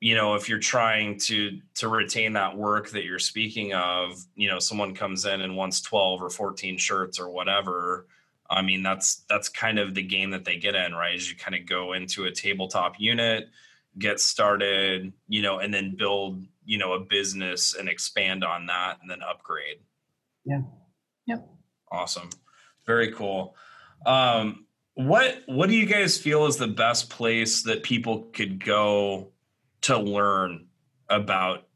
[0.00, 4.48] you know, if you're trying to, to retain that work that you're speaking of, you
[4.48, 8.06] know, someone comes in and wants 12 or 14 shirts or whatever,
[8.48, 11.14] I mean, that's that's kind of the game that they get in, right?
[11.14, 13.48] Is you kind of go into a tabletop unit,
[13.96, 18.98] get started, you know, and then build, you know, a business and expand on that
[19.00, 19.78] and then upgrade.
[20.44, 20.62] Yeah.
[21.26, 21.48] Yep.
[21.92, 22.30] Awesome.
[22.86, 23.54] Very cool.
[24.04, 29.28] Um, what what do you guys feel is the best place that people could go
[29.82, 30.66] to learn
[31.08, 31.66] about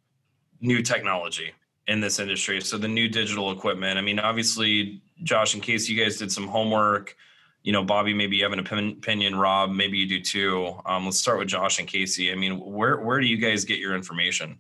[0.61, 1.53] new technology
[1.87, 2.61] in this industry?
[2.61, 3.99] So the new digital equipment.
[3.99, 7.17] I mean, obviously, Josh, in case you guys did some homework,
[7.63, 9.37] you know, Bobby, maybe you have an opinion.
[9.37, 10.75] Rob, maybe you do too.
[10.85, 12.31] Um, let's start with Josh and Casey.
[12.31, 14.59] I mean, where where do you guys get your information?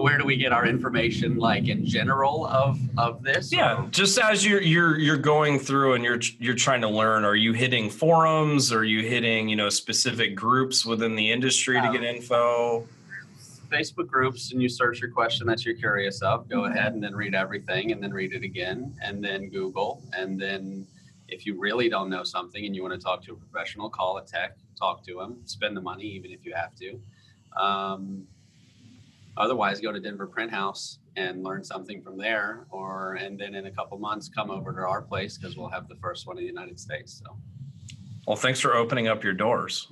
[0.00, 3.52] Where do we get our information, like in general of of this?
[3.52, 7.36] Yeah, just as you're you're you're going through and you're you're trying to learn, are
[7.36, 8.72] you hitting forums?
[8.72, 12.86] Are you hitting you know specific groups within the industry to get info?
[13.70, 17.14] Facebook groups and you search your question that you're curious of, go ahead and then
[17.14, 20.00] read everything and then read it again and then Google.
[20.16, 20.86] And then
[21.26, 24.18] if you really don't know something and you want to talk to a professional, call
[24.18, 27.00] a tech, talk to them, spend the money even if you have to.
[27.60, 28.26] Um,
[29.36, 32.66] otherwise, go to Denver Print House and learn something from there.
[32.70, 35.88] Or, and then in a couple months, come over to our place because we'll have
[35.88, 37.22] the first one in the United States.
[37.24, 37.36] So.
[38.26, 39.88] Well, thanks for opening up your doors.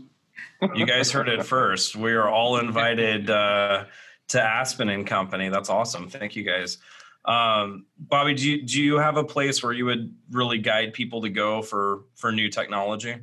[0.74, 1.96] You guys heard it first.
[1.96, 3.84] We are all invited uh,
[4.28, 5.48] to Aspen and Company.
[5.48, 6.08] That's awesome.
[6.08, 6.78] Thank you guys.
[7.24, 11.22] Um, Bobby, do you, do you have a place where you would really guide people
[11.22, 13.16] to go for for new technology?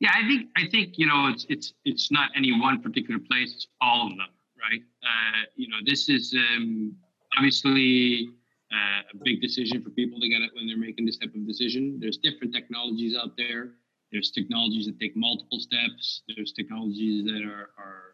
[0.00, 3.52] Yeah, I think I think you know it's it's it's not any one particular place;
[3.54, 4.28] it's all of them,
[4.60, 4.82] right?
[5.02, 6.94] Uh, you know, this is um,
[7.36, 8.28] obviously
[8.72, 11.46] uh, a big decision for people to get it when they're making this type of
[11.46, 11.98] decision.
[12.00, 13.70] There's different technologies out there.
[14.12, 16.22] There's technologies that take multiple steps.
[16.34, 18.10] There's technologies that are are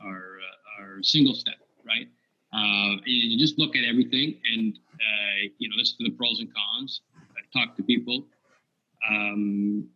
[0.00, 2.06] are, uh, are single step, right?
[2.52, 6.40] Uh, and you just look at everything, and uh, you know, listen to the pros
[6.40, 7.00] and cons.
[7.52, 8.26] Talk to people.
[9.08, 9.88] Um,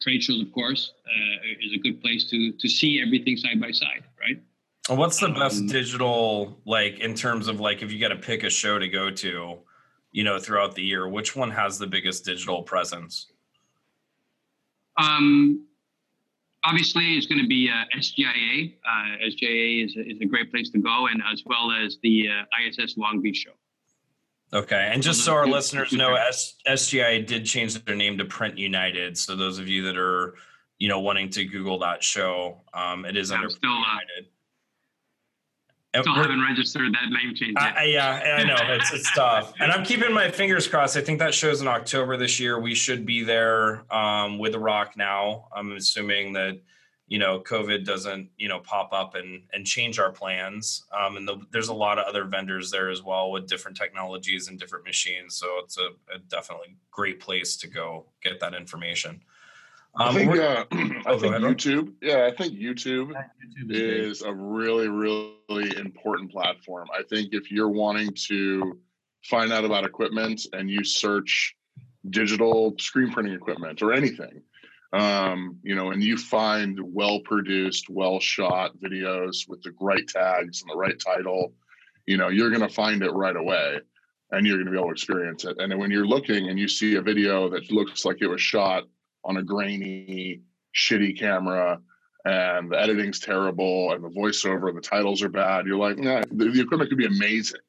[0.00, 3.70] trade shows, of course, uh, is a good place to to see everything side by
[3.70, 4.40] side, right?
[4.88, 8.16] Well, What's the best Um, digital like in terms of like if you got to
[8.16, 9.58] pick a show to go to,
[10.10, 13.28] you know, throughout the year, which one has the biggest digital presence?
[14.96, 15.66] Um,
[16.64, 18.74] obviously, it's going to be uh, SGIA.
[18.84, 22.28] Uh, SGIA is a, is a great place to go, and as well as the
[22.28, 23.52] uh, ISS Long Beach show.
[24.54, 28.58] Okay, and just so our listeners know, S- SGI did change their name to Print
[28.58, 29.16] United.
[29.16, 30.34] So those of you that are,
[30.78, 33.90] you know, wanting to Google that show, um, it is I'm under still, Print uh,
[33.92, 34.30] United.
[36.00, 37.76] Still haven't registered that name change I, yet.
[37.76, 40.96] I, yeah, I know it's it's tough, and I'm keeping my fingers crossed.
[40.96, 42.58] I think that shows in October this year.
[42.58, 45.48] We should be there um, with the ROQ now.
[45.54, 46.58] I'm assuming that
[47.08, 50.84] you know COVID doesn't you know pop up and and change our plans.
[50.98, 54.48] Um, and the, there's a lot of other vendors there as well with different technologies
[54.48, 55.36] and different machines.
[55.36, 59.20] So it's a, a definitely great place to go get that information.
[59.96, 61.34] I Um, think uh, I Oh, go think.
[61.36, 61.92] YouTube.
[62.00, 66.88] Yeah, I think YouTube YouTube is is a really really important platform.
[66.96, 68.78] I think if you're wanting to
[69.24, 71.54] find out about equipment and you search
[72.10, 74.42] digital screen printing equipment or anything,
[74.92, 80.62] um, you know, and you find well produced, well shot videos with the right tags
[80.62, 81.52] and the right title,
[82.06, 83.78] you know, you're going to find it right away
[84.32, 85.56] and you're going to be able to experience it.
[85.60, 88.40] And then when you're looking and you see a video that looks like it was
[88.40, 88.84] shot
[89.24, 90.42] on a grainy,
[90.74, 91.80] shitty camera
[92.24, 96.22] and the editing's terrible and the voiceover and the titles are bad, you're like, nah,
[96.30, 97.60] the, the equipment could be amazing.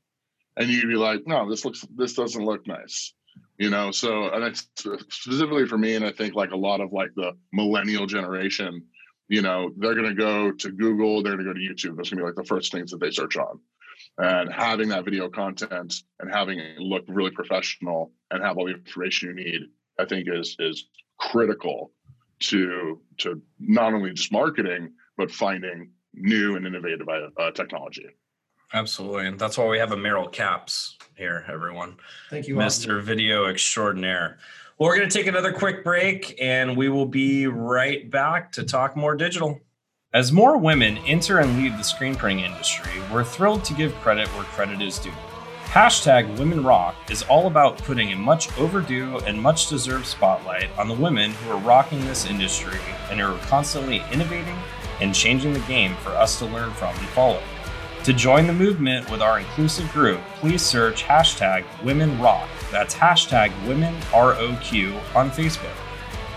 [0.57, 3.13] And you'd be like, no, this looks, this doesn't look nice.
[3.57, 4.67] You know, so and it's
[5.09, 8.83] specifically for me, and I think like a lot of like the millennial generation,
[9.27, 11.95] you know, they're gonna go to Google, they're gonna go to YouTube.
[11.95, 13.59] That's gonna be like the first things that they search on
[14.17, 18.73] and having that video content and having it look really professional and have all the
[18.73, 19.61] information you need
[19.99, 20.87] i think is is
[21.19, 21.91] critical
[22.39, 28.07] to to not only just marketing but finding new and innovative uh, technology.
[28.73, 31.97] Absolutely and that's why we have a Meryl Caps here everyone.
[32.29, 34.37] Thank you mr video extraordinaire.
[34.77, 38.63] Well we're going to take another quick break and we will be right back to
[38.63, 39.59] talk more digital.
[40.13, 44.27] As more women enter and lead the screen printing industry, we're thrilled to give credit
[44.35, 45.11] where credit is due.
[45.73, 50.87] Hashtag Women ROQ is all about putting a much overdue and much deserved spotlight on
[50.87, 52.77] the women who are rocking this industry
[53.09, 54.55] and who are constantly innovating
[55.01, 57.41] and changing the game for us to learn from and follow.
[58.03, 62.47] To join the movement with our inclusive group, please search hashtag Women Rock.
[62.71, 65.75] That's hashtag Women ROQ on Facebook.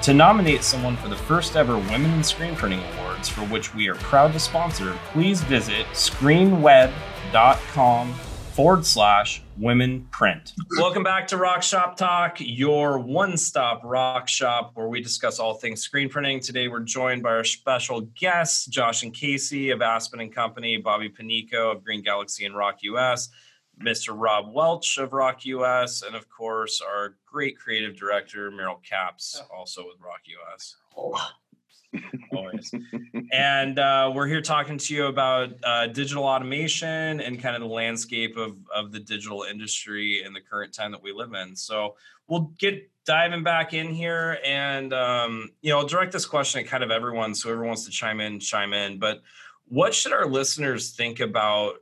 [0.04, 3.86] To nominate someone for the first ever Women in Screen Printing Awards, for which we
[3.88, 8.14] are proud to sponsor, please visit screenweb.com
[8.56, 10.54] forward slash women print.
[10.78, 15.52] Welcome back to ROQ Shop Talk, your one stop rock shop where we discuss all
[15.52, 16.40] things screen printing.
[16.40, 21.10] Today we're joined by our special guests, Josh and Casey of Aspen and Company, Bobby
[21.10, 23.28] Panico of Green Galaxy and ROQ US.
[23.78, 24.14] Mr.
[24.18, 29.84] Rob Welch of ROQ US, and of course, our great creative director, Meryl Caps, also
[29.84, 30.76] with ROQ US.
[30.96, 31.30] Oh.
[32.32, 32.72] Always.
[33.32, 37.68] and uh, we're here talking to you about uh, digital automation and kind of the
[37.68, 41.54] landscape of, of the digital industry in the current time that we live in.
[41.56, 41.96] So
[42.28, 46.66] we'll get diving back in here and, um, you know, I'll direct this question at
[46.66, 47.34] kind of everyone.
[47.34, 48.98] So everyone wants to chime in, chime in.
[48.98, 49.22] But
[49.68, 51.76] what should our listeners think about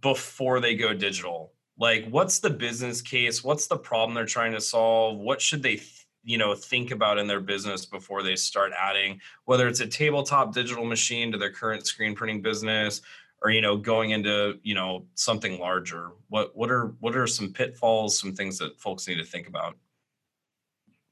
[0.00, 4.60] before they go digital like what's the business case what's the problem they're trying to
[4.60, 5.76] solve what should they
[6.24, 10.52] you know think about in their business before they start adding whether it's a tabletop
[10.52, 13.02] digital machine to their current screen printing business
[13.42, 17.52] or you know going into you know something larger what what are what are some
[17.52, 19.76] pitfalls some things that folks need to think about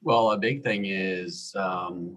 [0.03, 2.17] well a big thing is um,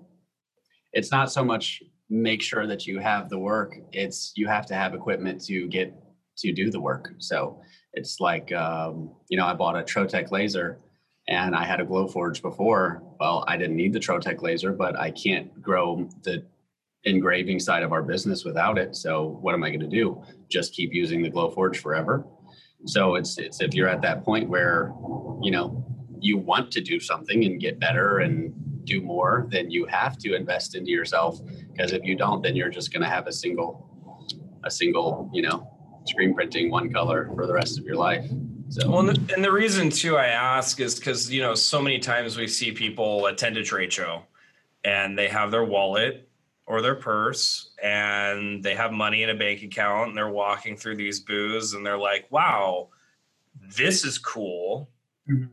[0.94, 4.76] it's not so much make sure that you have the work it's you have to
[4.76, 5.94] have equipment to get
[6.38, 7.14] to do the work.
[7.18, 7.62] So
[7.94, 10.80] it's like, um, you know, I bought a Trotec laser
[11.28, 13.02] and I had a Glowforge before.
[13.20, 16.46] Well, I didn't need the Trotec laser, but I can't grow the
[17.04, 18.96] engraving side of our business without it.
[18.96, 20.22] So what am I going to do?
[20.50, 22.26] Just keep using the Glowforge forever?
[22.86, 24.94] So it's it's if you're at that point where,
[25.42, 25.84] you know,
[26.20, 28.54] you want to do something and get better and
[28.86, 31.40] do more, then you have to invest into yourself
[31.72, 33.90] because if you don't, then you're just going to have a single
[34.64, 35.68] a single, you know,
[36.08, 38.26] screen printing one color for the rest of your life.
[38.76, 38.90] So.
[38.90, 41.98] Well, and the, and the reason too I ask is because you know so many
[41.98, 44.24] times we see people attend a trade show,
[44.84, 46.28] and they have their wallet
[46.66, 50.98] or their purse, and they have money in a bank account, and they're walking through
[50.98, 52.90] these booths, and they're like, "Wow,
[53.78, 54.90] this is cool.
[55.30, 55.46] Mm-hmm.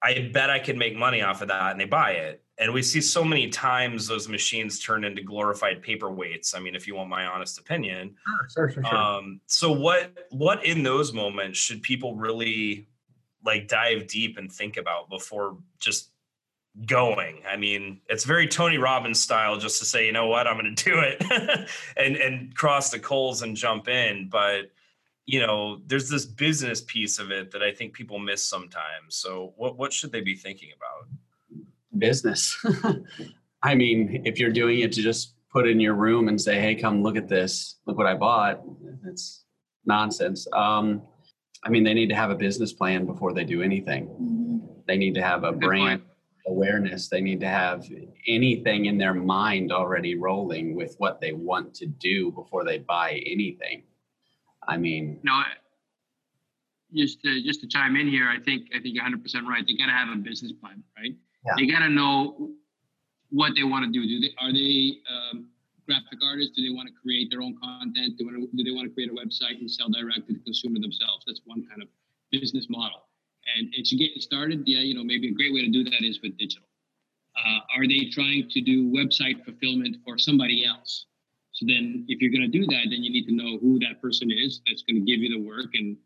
[0.00, 2.82] I bet I could make money off of that," and they buy it and we
[2.82, 6.56] see so many times those machines turn into glorified paperweights.
[6.56, 8.16] I mean if you want my honest opinion.
[8.54, 12.88] Sure, sure, sure, Um, so what what in those moments should people really
[13.44, 16.10] like dive deep and think about before just
[16.86, 17.42] going?
[17.48, 20.46] I mean it's very tony robbins style just to say you know what?
[20.46, 21.68] I'm going to do it.
[21.96, 24.28] And and cross the coals and jump in.
[24.28, 24.70] But
[25.26, 29.14] you know there's this business piece of it that i think people miss sometimes.
[29.14, 31.08] So what what should they be thinking about
[31.96, 32.56] business.
[33.62, 36.74] I mean, if you're doing it to just put in your room and say, "Hey,
[36.74, 37.76] come look at this.
[37.86, 38.62] Look what I bought,"
[39.06, 39.44] it's
[39.84, 40.46] nonsense.
[40.52, 41.02] Um,
[41.64, 44.06] I mean, they need to have a business plan before they do anything.
[44.06, 44.58] Mm-hmm.
[44.86, 46.02] They need to have a brand
[46.46, 47.08] awareness.
[47.08, 47.84] They need to have
[48.26, 53.22] anything in their mind already rolling with what they want to do before they buy
[53.26, 53.82] anything.
[54.66, 55.42] I mean, no.
[56.94, 59.64] Just to just to chime in here, I think I think 100 percent right.
[59.66, 61.14] They got to have a business plan, right?
[61.48, 61.54] Yeah.
[61.56, 62.50] They got to know
[63.30, 64.06] what they want to do.
[64.06, 65.48] Do they are they um,
[65.86, 66.56] graphic artists?
[66.56, 68.18] Do they want to create their own content?
[68.18, 70.78] Do, wanna, do they want to create a website and sell direct to the consumer
[70.80, 71.24] themselves?
[71.26, 71.88] That's one kind of
[72.30, 73.08] business model.
[73.56, 74.62] And it's getting started.
[74.66, 76.68] Yeah, you know, maybe a great way to do that is with digital.
[77.36, 81.06] Uh, are they trying to do website fulfillment for somebody else?
[81.52, 84.02] So then, if you're going to do that, then you need to know who that
[84.02, 85.96] person is that's going to give you the work and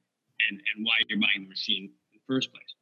[0.48, 2.74] and and why you're buying the machine in the first place.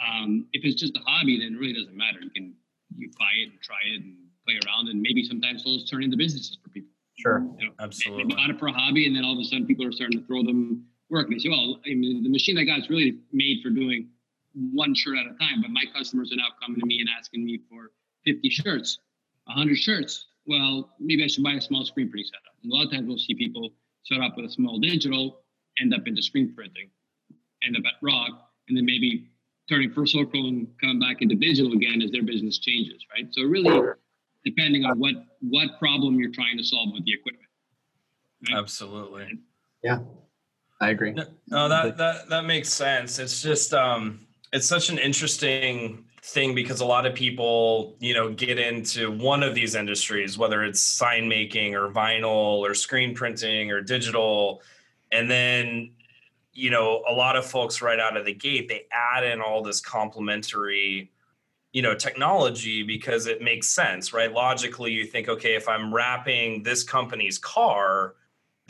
[0.00, 2.20] Um, if it's just a hobby, then it really doesn't matter.
[2.20, 2.54] You can
[2.96, 6.16] you buy it and try it and play around, and maybe sometimes those turn into
[6.16, 6.90] businesses for people.
[7.18, 8.24] Sure, You know, Absolutely.
[8.24, 10.18] They bought it for a hobby, and then all of a sudden, people are starting
[10.18, 11.26] to throw them work.
[11.26, 14.08] And they say, "Well, I mean, the machine I got is really made for doing
[14.54, 17.44] one shirt at a time, but my customers are now coming to me and asking
[17.44, 17.92] me for
[18.24, 18.98] 50 shirts,
[19.44, 20.26] 100 shirts.
[20.46, 23.06] Well, maybe I should buy a small screen printing setup." And a lot of times,
[23.06, 23.74] we'll see people
[24.04, 25.42] set up with a small digital,
[25.78, 26.90] end up into screen printing,
[27.62, 28.38] end up at ROQ,
[28.68, 29.28] and then maybe
[29.70, 33.28] turning full circle and coming back into digital again as their business changes, right?
[33.30, 33.94] So really,
[34.44, 37.46] depending on what what problem you're trying to solve with the equipment.
[38.52, 39.38] Absolutely.
[39.82, 40.00] Yeah,
[40.80, 41.12] I agree.
[41.12, 43.18] No, no, that that that makes sense.
[43.18, 48.32] It's just um it's such an interesting thing because a lot of people, you know,
[48.32, 53.70] get into one of these industries, whether it's sign making or vinyl or screen printing
[53.70, 54.62] or digital,
[55.12, 55.92] and then
[56.52, 59.62] you know, a lot of folks right out of the gate, they add in all
[59.62, 61.10] this complementary
[61.72, 64.32] you know technology because it makes sense right?
[64.32, 68.14] Logically you think okay if i'm wrapping this company's car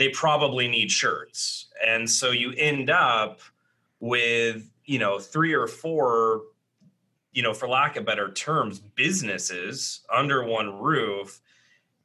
[0.01, 1.66] they probably need shirts.
[1.87, 3.41] And so you end up
[4.01, 6.41] with you know three or four
[7.33, 11.43] you know for lack of better terms businesses under one roof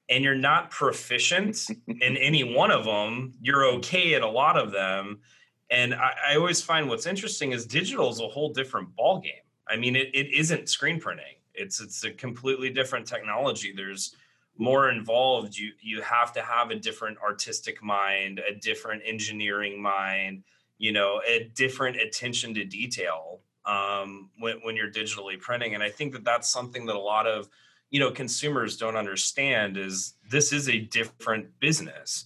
[0.10, 4.74] and you're not proficient in any one of them you're okay at a lot of
[4.74, 5.22] them
[5.70, 9.34] and I, I always find what's interesting is digital is a whole different ball game
[9.68, 11.36] i mean it, it isn't screen printing.
[11.58, 13.74] It's it's a completely different technology.
[13.76, 14.16] There's
[14.58, 15.58] more involved.
[15.58, 20.44] You you have to have a different artistic mind a different engineering mind
[20.78, 25.74] you know a different attention to detail um, when, when you're digitally printing.
[25.74, 27.50] And i think that that's something that a lot of
[27.90, 32.26] you know consumers don't understand is this is a different business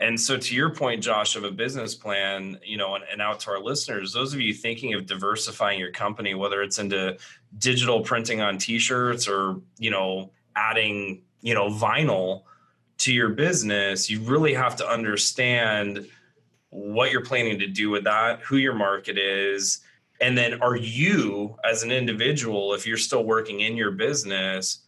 [0.00, 3.40] and so to your point josh of a business plan you know and, and out
[3.40, 7.16] to our listeners those of you thinking of diversifying your company whether it's into
[7.58, 12.42] digital printing on t-shirts or you know adding you know vinyl
[12.98, 16.06] to your business you really have to understand
[16.70, 19.80] what you're planning to do with that who your market is
[20.20, 24.80] and then are you as an individual if you're still working in your business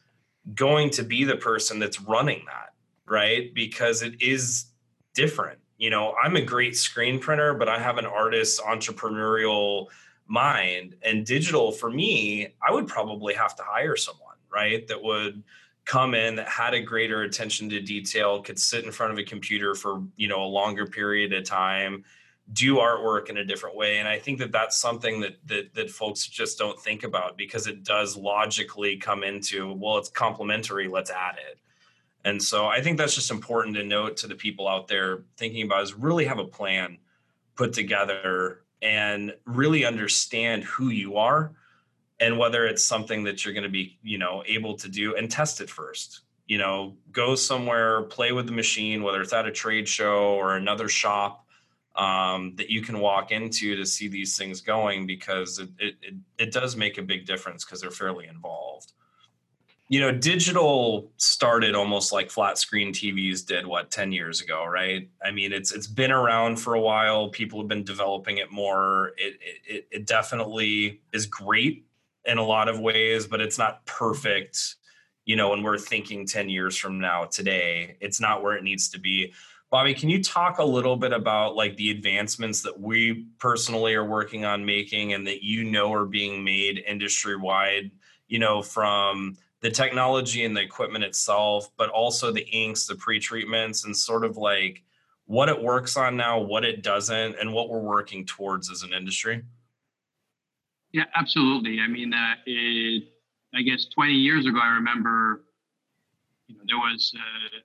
[0.54, 2.72] going to be the person that's running that
[3.12, 3.52] right?
[3.54, 4.66] Because it is
[5.14, 5.58] different.
[5.78, 9.88] You know i'm a great screen printer but i have an artist entrepreneurial
[10.28, 10.94] mind.
[11.02, 15.42] And digital for me i would probably have to hire someone right that would
[15.84, 19.24] come in that had a greater attention to detail could sit in front of a
[19.24, 22.04] computer for you know a longer period of time
[22.52, 23.98] do artwork in a different way.
[23.98, 27.66] And i think that that's something that that, that folks just don't think about because
[27.66, 31.58] it does logically come into well it's complementary let's add it
[32.24, 35.64] and so i think that's just important to note to the people out there thinking
[35.64, 36.98] about is really have a plan
[37.56, 41.52] put together and really understand who you are
[42.20, 45.30] and whether it's something that you're going to be you know able to do and
[45.30, 46.20] test it first.
[46.46, 50.56] You know go somewhere play with the machine whether it's at a trade show or
[50.56, 51.46] another shop
[51.94, 56.14] um, that you can walk into to see these things going because it, it, it,
[56.38, 58.92] it does make a big difference because they're fairly involved
[59.92, 65.10] you know digital started almost like flat screen tvs did what 10 years ago right?
[65.22, 67.28] I mean it's it's been around for a while.
[67.28, 69.12] People have been developing it more.
[69.18, 71.84] It it, it definitely is great
[72.24, 74.76] in a lot of ways but it's not perfect
[75.26, 77.98] you know when we're thinking 10 years from now today.
[78.00, 79.34] It's not where it needs to be.
[79.68, 84.06] Bobby can you talk a little bit about like the advancements that we personally are
[84.06, 87.90] working on making and that you know are being made industry wide
[88.26, 93.84] you know from the technology and the equipment itself but also the inks the pre-treatments
[93.84, 94.82] and sort of like
[95.26, 98.92] what it works on now what it doesn't and what we're working towards as an
[98.92, 99.42] industry
[100.92, 101.80] Yeah, absolutely.
[101.80, 103.04] I mean, uh, it,
[103.54, 105.44] I guess 20 years ago, I remember,
[106.46, 107.58] you know, there was uh,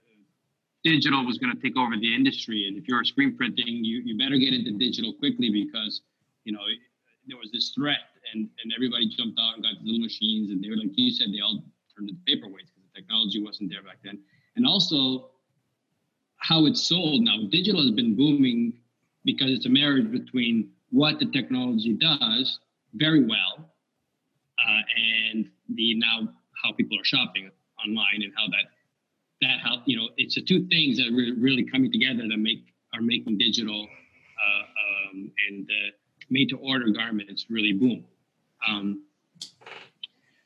[0.84, 4.18] digital was going to take over the industry, and if you're screen printing, you you
[4.18, 6.02] better get into digital quickly because,
[6.46, 6.64] you know,
[7.28, 10.70] there was this threat, and and everybody jumped out and got little machines, and they
[10.70, 11.64] were like you said, they all
[12.00, 14.20] into paperweights because the technology wasn't there back then,
[14.56, 15.32] and also
[16.38, 17.38] how it's sold now.
[17.50, 18.74] Digital has been booming
[19.26, 22.60] because it's a marriage between what the technology does
[22.94, 23.70] very well
[24.60, 24.82] uh,
[25.32, 26.28] and the now
[26.64, 27.52] how people are shopping
[27.86, 28.72] online and how that
[29.42, 32.38] that how you know it's the two things that are really, really coming together that
[32.38, 35.92] make are making digital uh, um, and uh,
[36.30, 38.04] made to order garments really boom.
[38.68, 39.04] Um,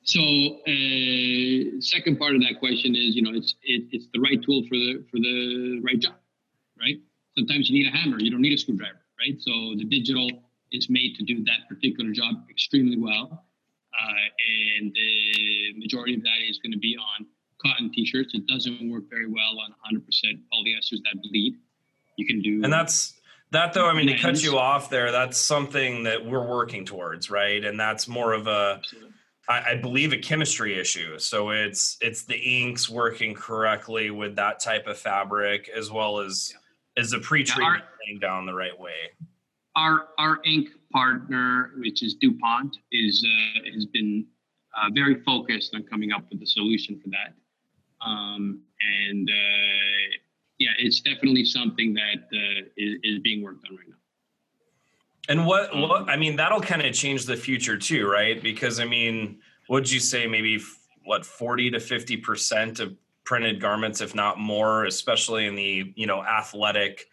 [0.03, 4.41] so, uh, second part of that question is, you know, it's it, it's the right
[4.41, 6.15] tool for the for the right job,
[6.79, 6.99] right?
[7.37, 9.39] Sometimes you need a hammer, you don't need a screwdriver, right?
[9.39, 10.27] So the digital
[10.71, 13.45] is made to do that particular job extremely well,
[13.93, 17.27] uh, and the majority of that is going to be on
[17.61, 18.33] cotton t-shirts.
[18.33, 20.01] It doesn't work very well on 100%
[20.51, 21.57] polyesters that bleed.
[22.17, 23.13] You can do, and that's
[23.51, 23.87] that though.
[23.87, 27.63] I mean, to cut you off there, that's something that we're working towards, right?
[27.63, 28.79] And that's more of a.
[28.79, 29.10] Absolutely
[29.49, 31.17] I, I believe a chemistry issue.
[31.19, 36.53] So it's it's the inks working correctly with that type of fabric as well as
[36.53, 37.01] yeah.
[37.01, 39.11] as the pre-treatment yeah, down the right way.
[39.75, 44.25] Our our ink partner, which is DuPont, is uh, has been
[44.77, 47.33] uh, very focused on coming up with a solution for that.
[48.05, 48.61] Um,
[49.07, 50.17] and uh,
[50.59, 53.95] yeah, it's definitely something that uh, is, is being worked on right now.
[55.29, 58.41] And what, what I mean, that'll kind of change the future too, right?
[58.41, 60.61] Because I mean, would you say maybe
[61.05, 66.07] what 40 to 50 percent of printed garments, if not more, especially in the you
[66.07, 67.07] know athletic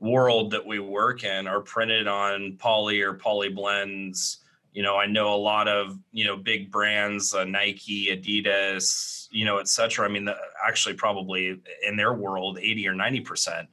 [0.00, 4.38] world that we work in, are printed on poly or poly blends.
[4.72, 9.44] You know, I know a lot of you know big brands, uh, Nike, Adidas, you
[9.44, 10.06] know, et cetera.
[10.06, 10.36] I mean, the,
[10.66, 13.68] actually, probably in their world, 80 or 90 percent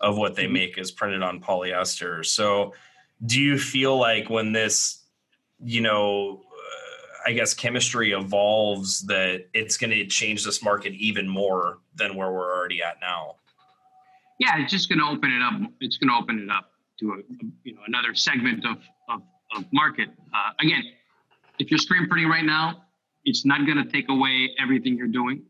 [0.00, 0.54] of what they mm-hmm.
[0.54, 2.24] make is printed on polyester.
[2.24, 2.74] So
[3.26, 5.04] do you feel like when this
[5.64, 11.28] you know uh, i guess chemistry evolves that it's going to change this market even
[11.28, 13.36] more than where we're already at now?
[14.38, 17.12] Yeah it's just going to open it up it's going to open it up to
[17.12, 17.16] a,
[17.64, 19.22] you know another segment of of,
[19.56, 20.08] of market.
[20.34, 20.82] Uh, again
[21.58, 22.84] if you're screen printing right now
[23.24, 25.42] it's not going to take away everything you're doing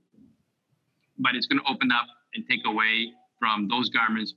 [1.18, 4.34] but it's going to open up and take away from those garments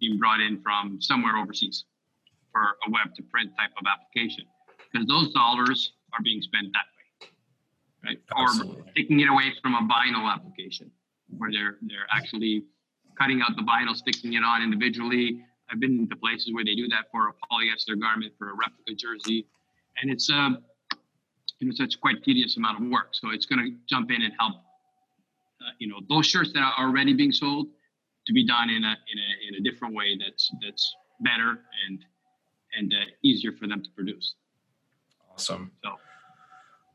[0.00, 1.84] being brought in from somewhere overseas
[2.56, 4.44] for a web to print type of application
[4.90, 7.28] because those dollars are being spent that way,
[8.04, 8.18] right?
[8.34, 8.80] Absolutely.
[8.80, 10.90] Or taking it away from a vinyl application
[11.36, 12.64] where they're they're actually
[13.18, 15.44] cutting out the vinyl, sticking it on individually.
[15.70, 18.94] I've been to places where they do that for a polyester garment for a replica
[18.96, 19.46] jersey,
[20.00, 20.50] and it's a uh,
[21.58, 23.08] you know so it's quite tedious amount of work.
[23.12, 24.54] So it's going to jump in and help.
[25.60, 27.66] Uh, you know those shirts that are already being sold
[28.26, 32.04] to be done in a in a in a different way that's that's better and
[32.76, 34.34] and uh, easier for them to produce.
[35.32, 35.70] Awesome.
[35.84, 35.92] So.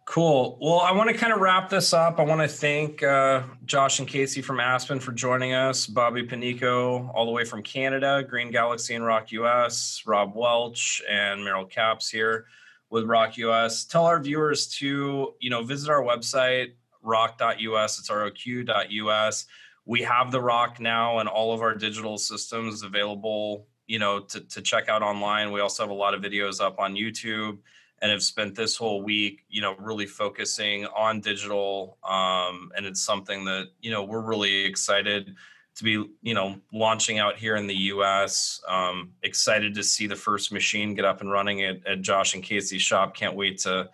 [0.05, 0.57] Cool.
[0.59, 2.19] Well, I want to kind of wrap this up.
[2.19, 7.09] I want to thank uh, Josh and Casey from Aspen for joining us, Bobby Panico,
[7.13, 12.09] all the way from Canada, Green Galaxy and ROQ US, Rob Welch, and Meryl Caps
[12.09, 12.45] here
[12.89, 13.85] with ROQ US.
[13.85, 16.73] Tell our viewers to, you know, visit our website,
[17.05, 17.99] roq.us.
[17.99, 19.45] It's roq.us.
[19.85, 24.39] We have the Rock now and all of our digital systems available you know to,
[24.39, 25.51] to check out online.
[25.51, 27.57] We also have a lot of videos up on youtube
[28.01, 33.01] and have spent this whole week you know really focusing on digital um, and it's
[33.01, 35.35] something that you know we're really excited
[35.75, 40.15] to be you know launching out here in the us um, excited to see the
[40.15, 43.13] first machine get up and running at, at josh and casey's shop.
[43.13, 43.89] Can't wait to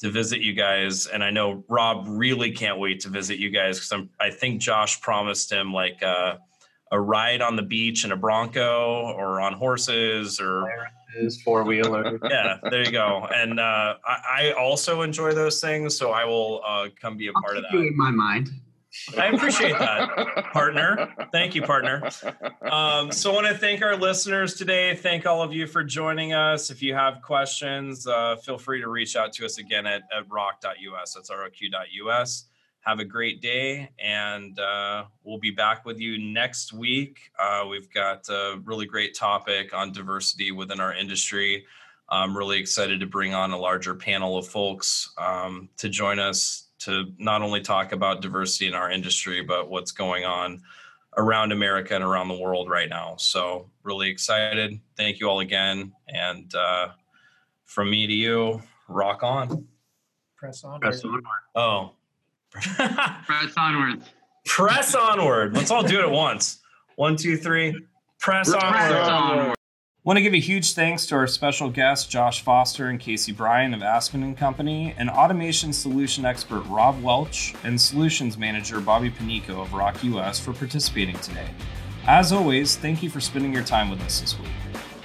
[0.00, 1.06] to visit you guys.
[1.06, 5.00] And i know rob really can't wait to visit you guys because i think josh
[5.00, 6.36] promised him like uh,
[6.92, 10.68] a ride on the beach in a Bronco or on horses or
[11.42, 12.18] four wheeler.
[12.30, 13.26] yeah, there you go.
[13.34, 17.32] And uh, I, I, also enjoy those things, so I will uh, come be a
[17.34, 17.74] I'll part of that.
[17.74, 18.50] in my mind.
[19.16, 21.14] I appreciate that, partner.
[21.32, 22.10] Thank you, partner.
[22.60, 24.94] Um, so I want to thank our listeners today.
[24.94, 26.70] Thank all of you for joining us.
[26.70, 30.28] If you have questions, uh, feel free to reach out to us again at, at
[30.28, 31.14] roq.us.
[31.14, 32.44] That's roq.us
[32.82, 37.30] have a great day and uh, we'll be back with you next week.
[37.38, 41.64] Uh, we've got a really great topic on diversity within our industry.
[42.08, 46.68] I'm really excited to bring on a larger panel of folks um, to join us
[46.80, 50.60] to not only talk about diversity in our industry but what's going on
[51.16, 53.14] around america and around the world right now.
[53.16, 54.80] So really excited.
[54.96, 56.88] Thank you all again and uh,
[57.64, 59.68] from me to you rock on.
[60.36, 61.22] Press on press on.
[61.54, 61.92] Oh
[62.52, 64.02] Press onward.
[64.44, 65.54] Press onward.
[65.54, 66.60] Let's all do it at once.
[66.96, 67.74] One, two, three.
[68.18, 69.38] Press, Press onward.
[69.38, 69.56] onward.
[70.04, 73.72] Want to give a huge thanks to our special guests, Josh Foster and Casey Bryan
[73.72, 79.62] of Aspen and Company, and automation solution expert Rob Welch, and solutions manager Bobby Panico
[79.62, 81.46] of ROQ US for participating today.
[82.08, 84.50] As always, thank you for spending your time with us this week.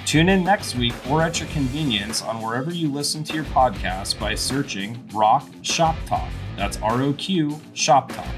[0.08, 4.18] Tune in next week or at your convenience on wherever you listen to your podcast
[4.18, 6.32] by searching ROQ Shop Talk.
[6.56, 8.34] That's ROQ Shop Talk.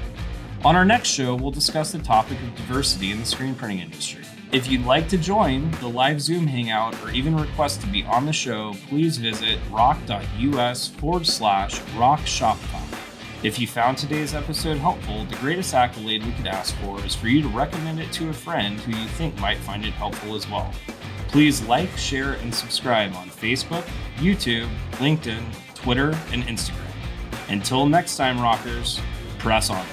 [0.64, 4.24] On our next show, we'll discuss the topic of diversity in the screen printing industry.
[4.50, 8.26] If you'd like to join the live Zoom hangout or even request to be on
[8.26, 12.98] the show, please visit roq.us forward slash rock shop talk.
[13.44, 17.28] If you found today's episode helpful, the greatest accolade we could ask for is for
[17.28, 20.50] you to recommend it to a friend who you think might find it helpful as
[20.50, 20.74] well.
[21.30, 23.84] Please like, share, and subscribe on Facebook,
[24.16, 25.42] YouTube, LinkedIn,
[25.74, 26.90] Twitter, and Instagram.
[27.48, 29.00] Until next time, rockers,
[29.38, 29.86] press on.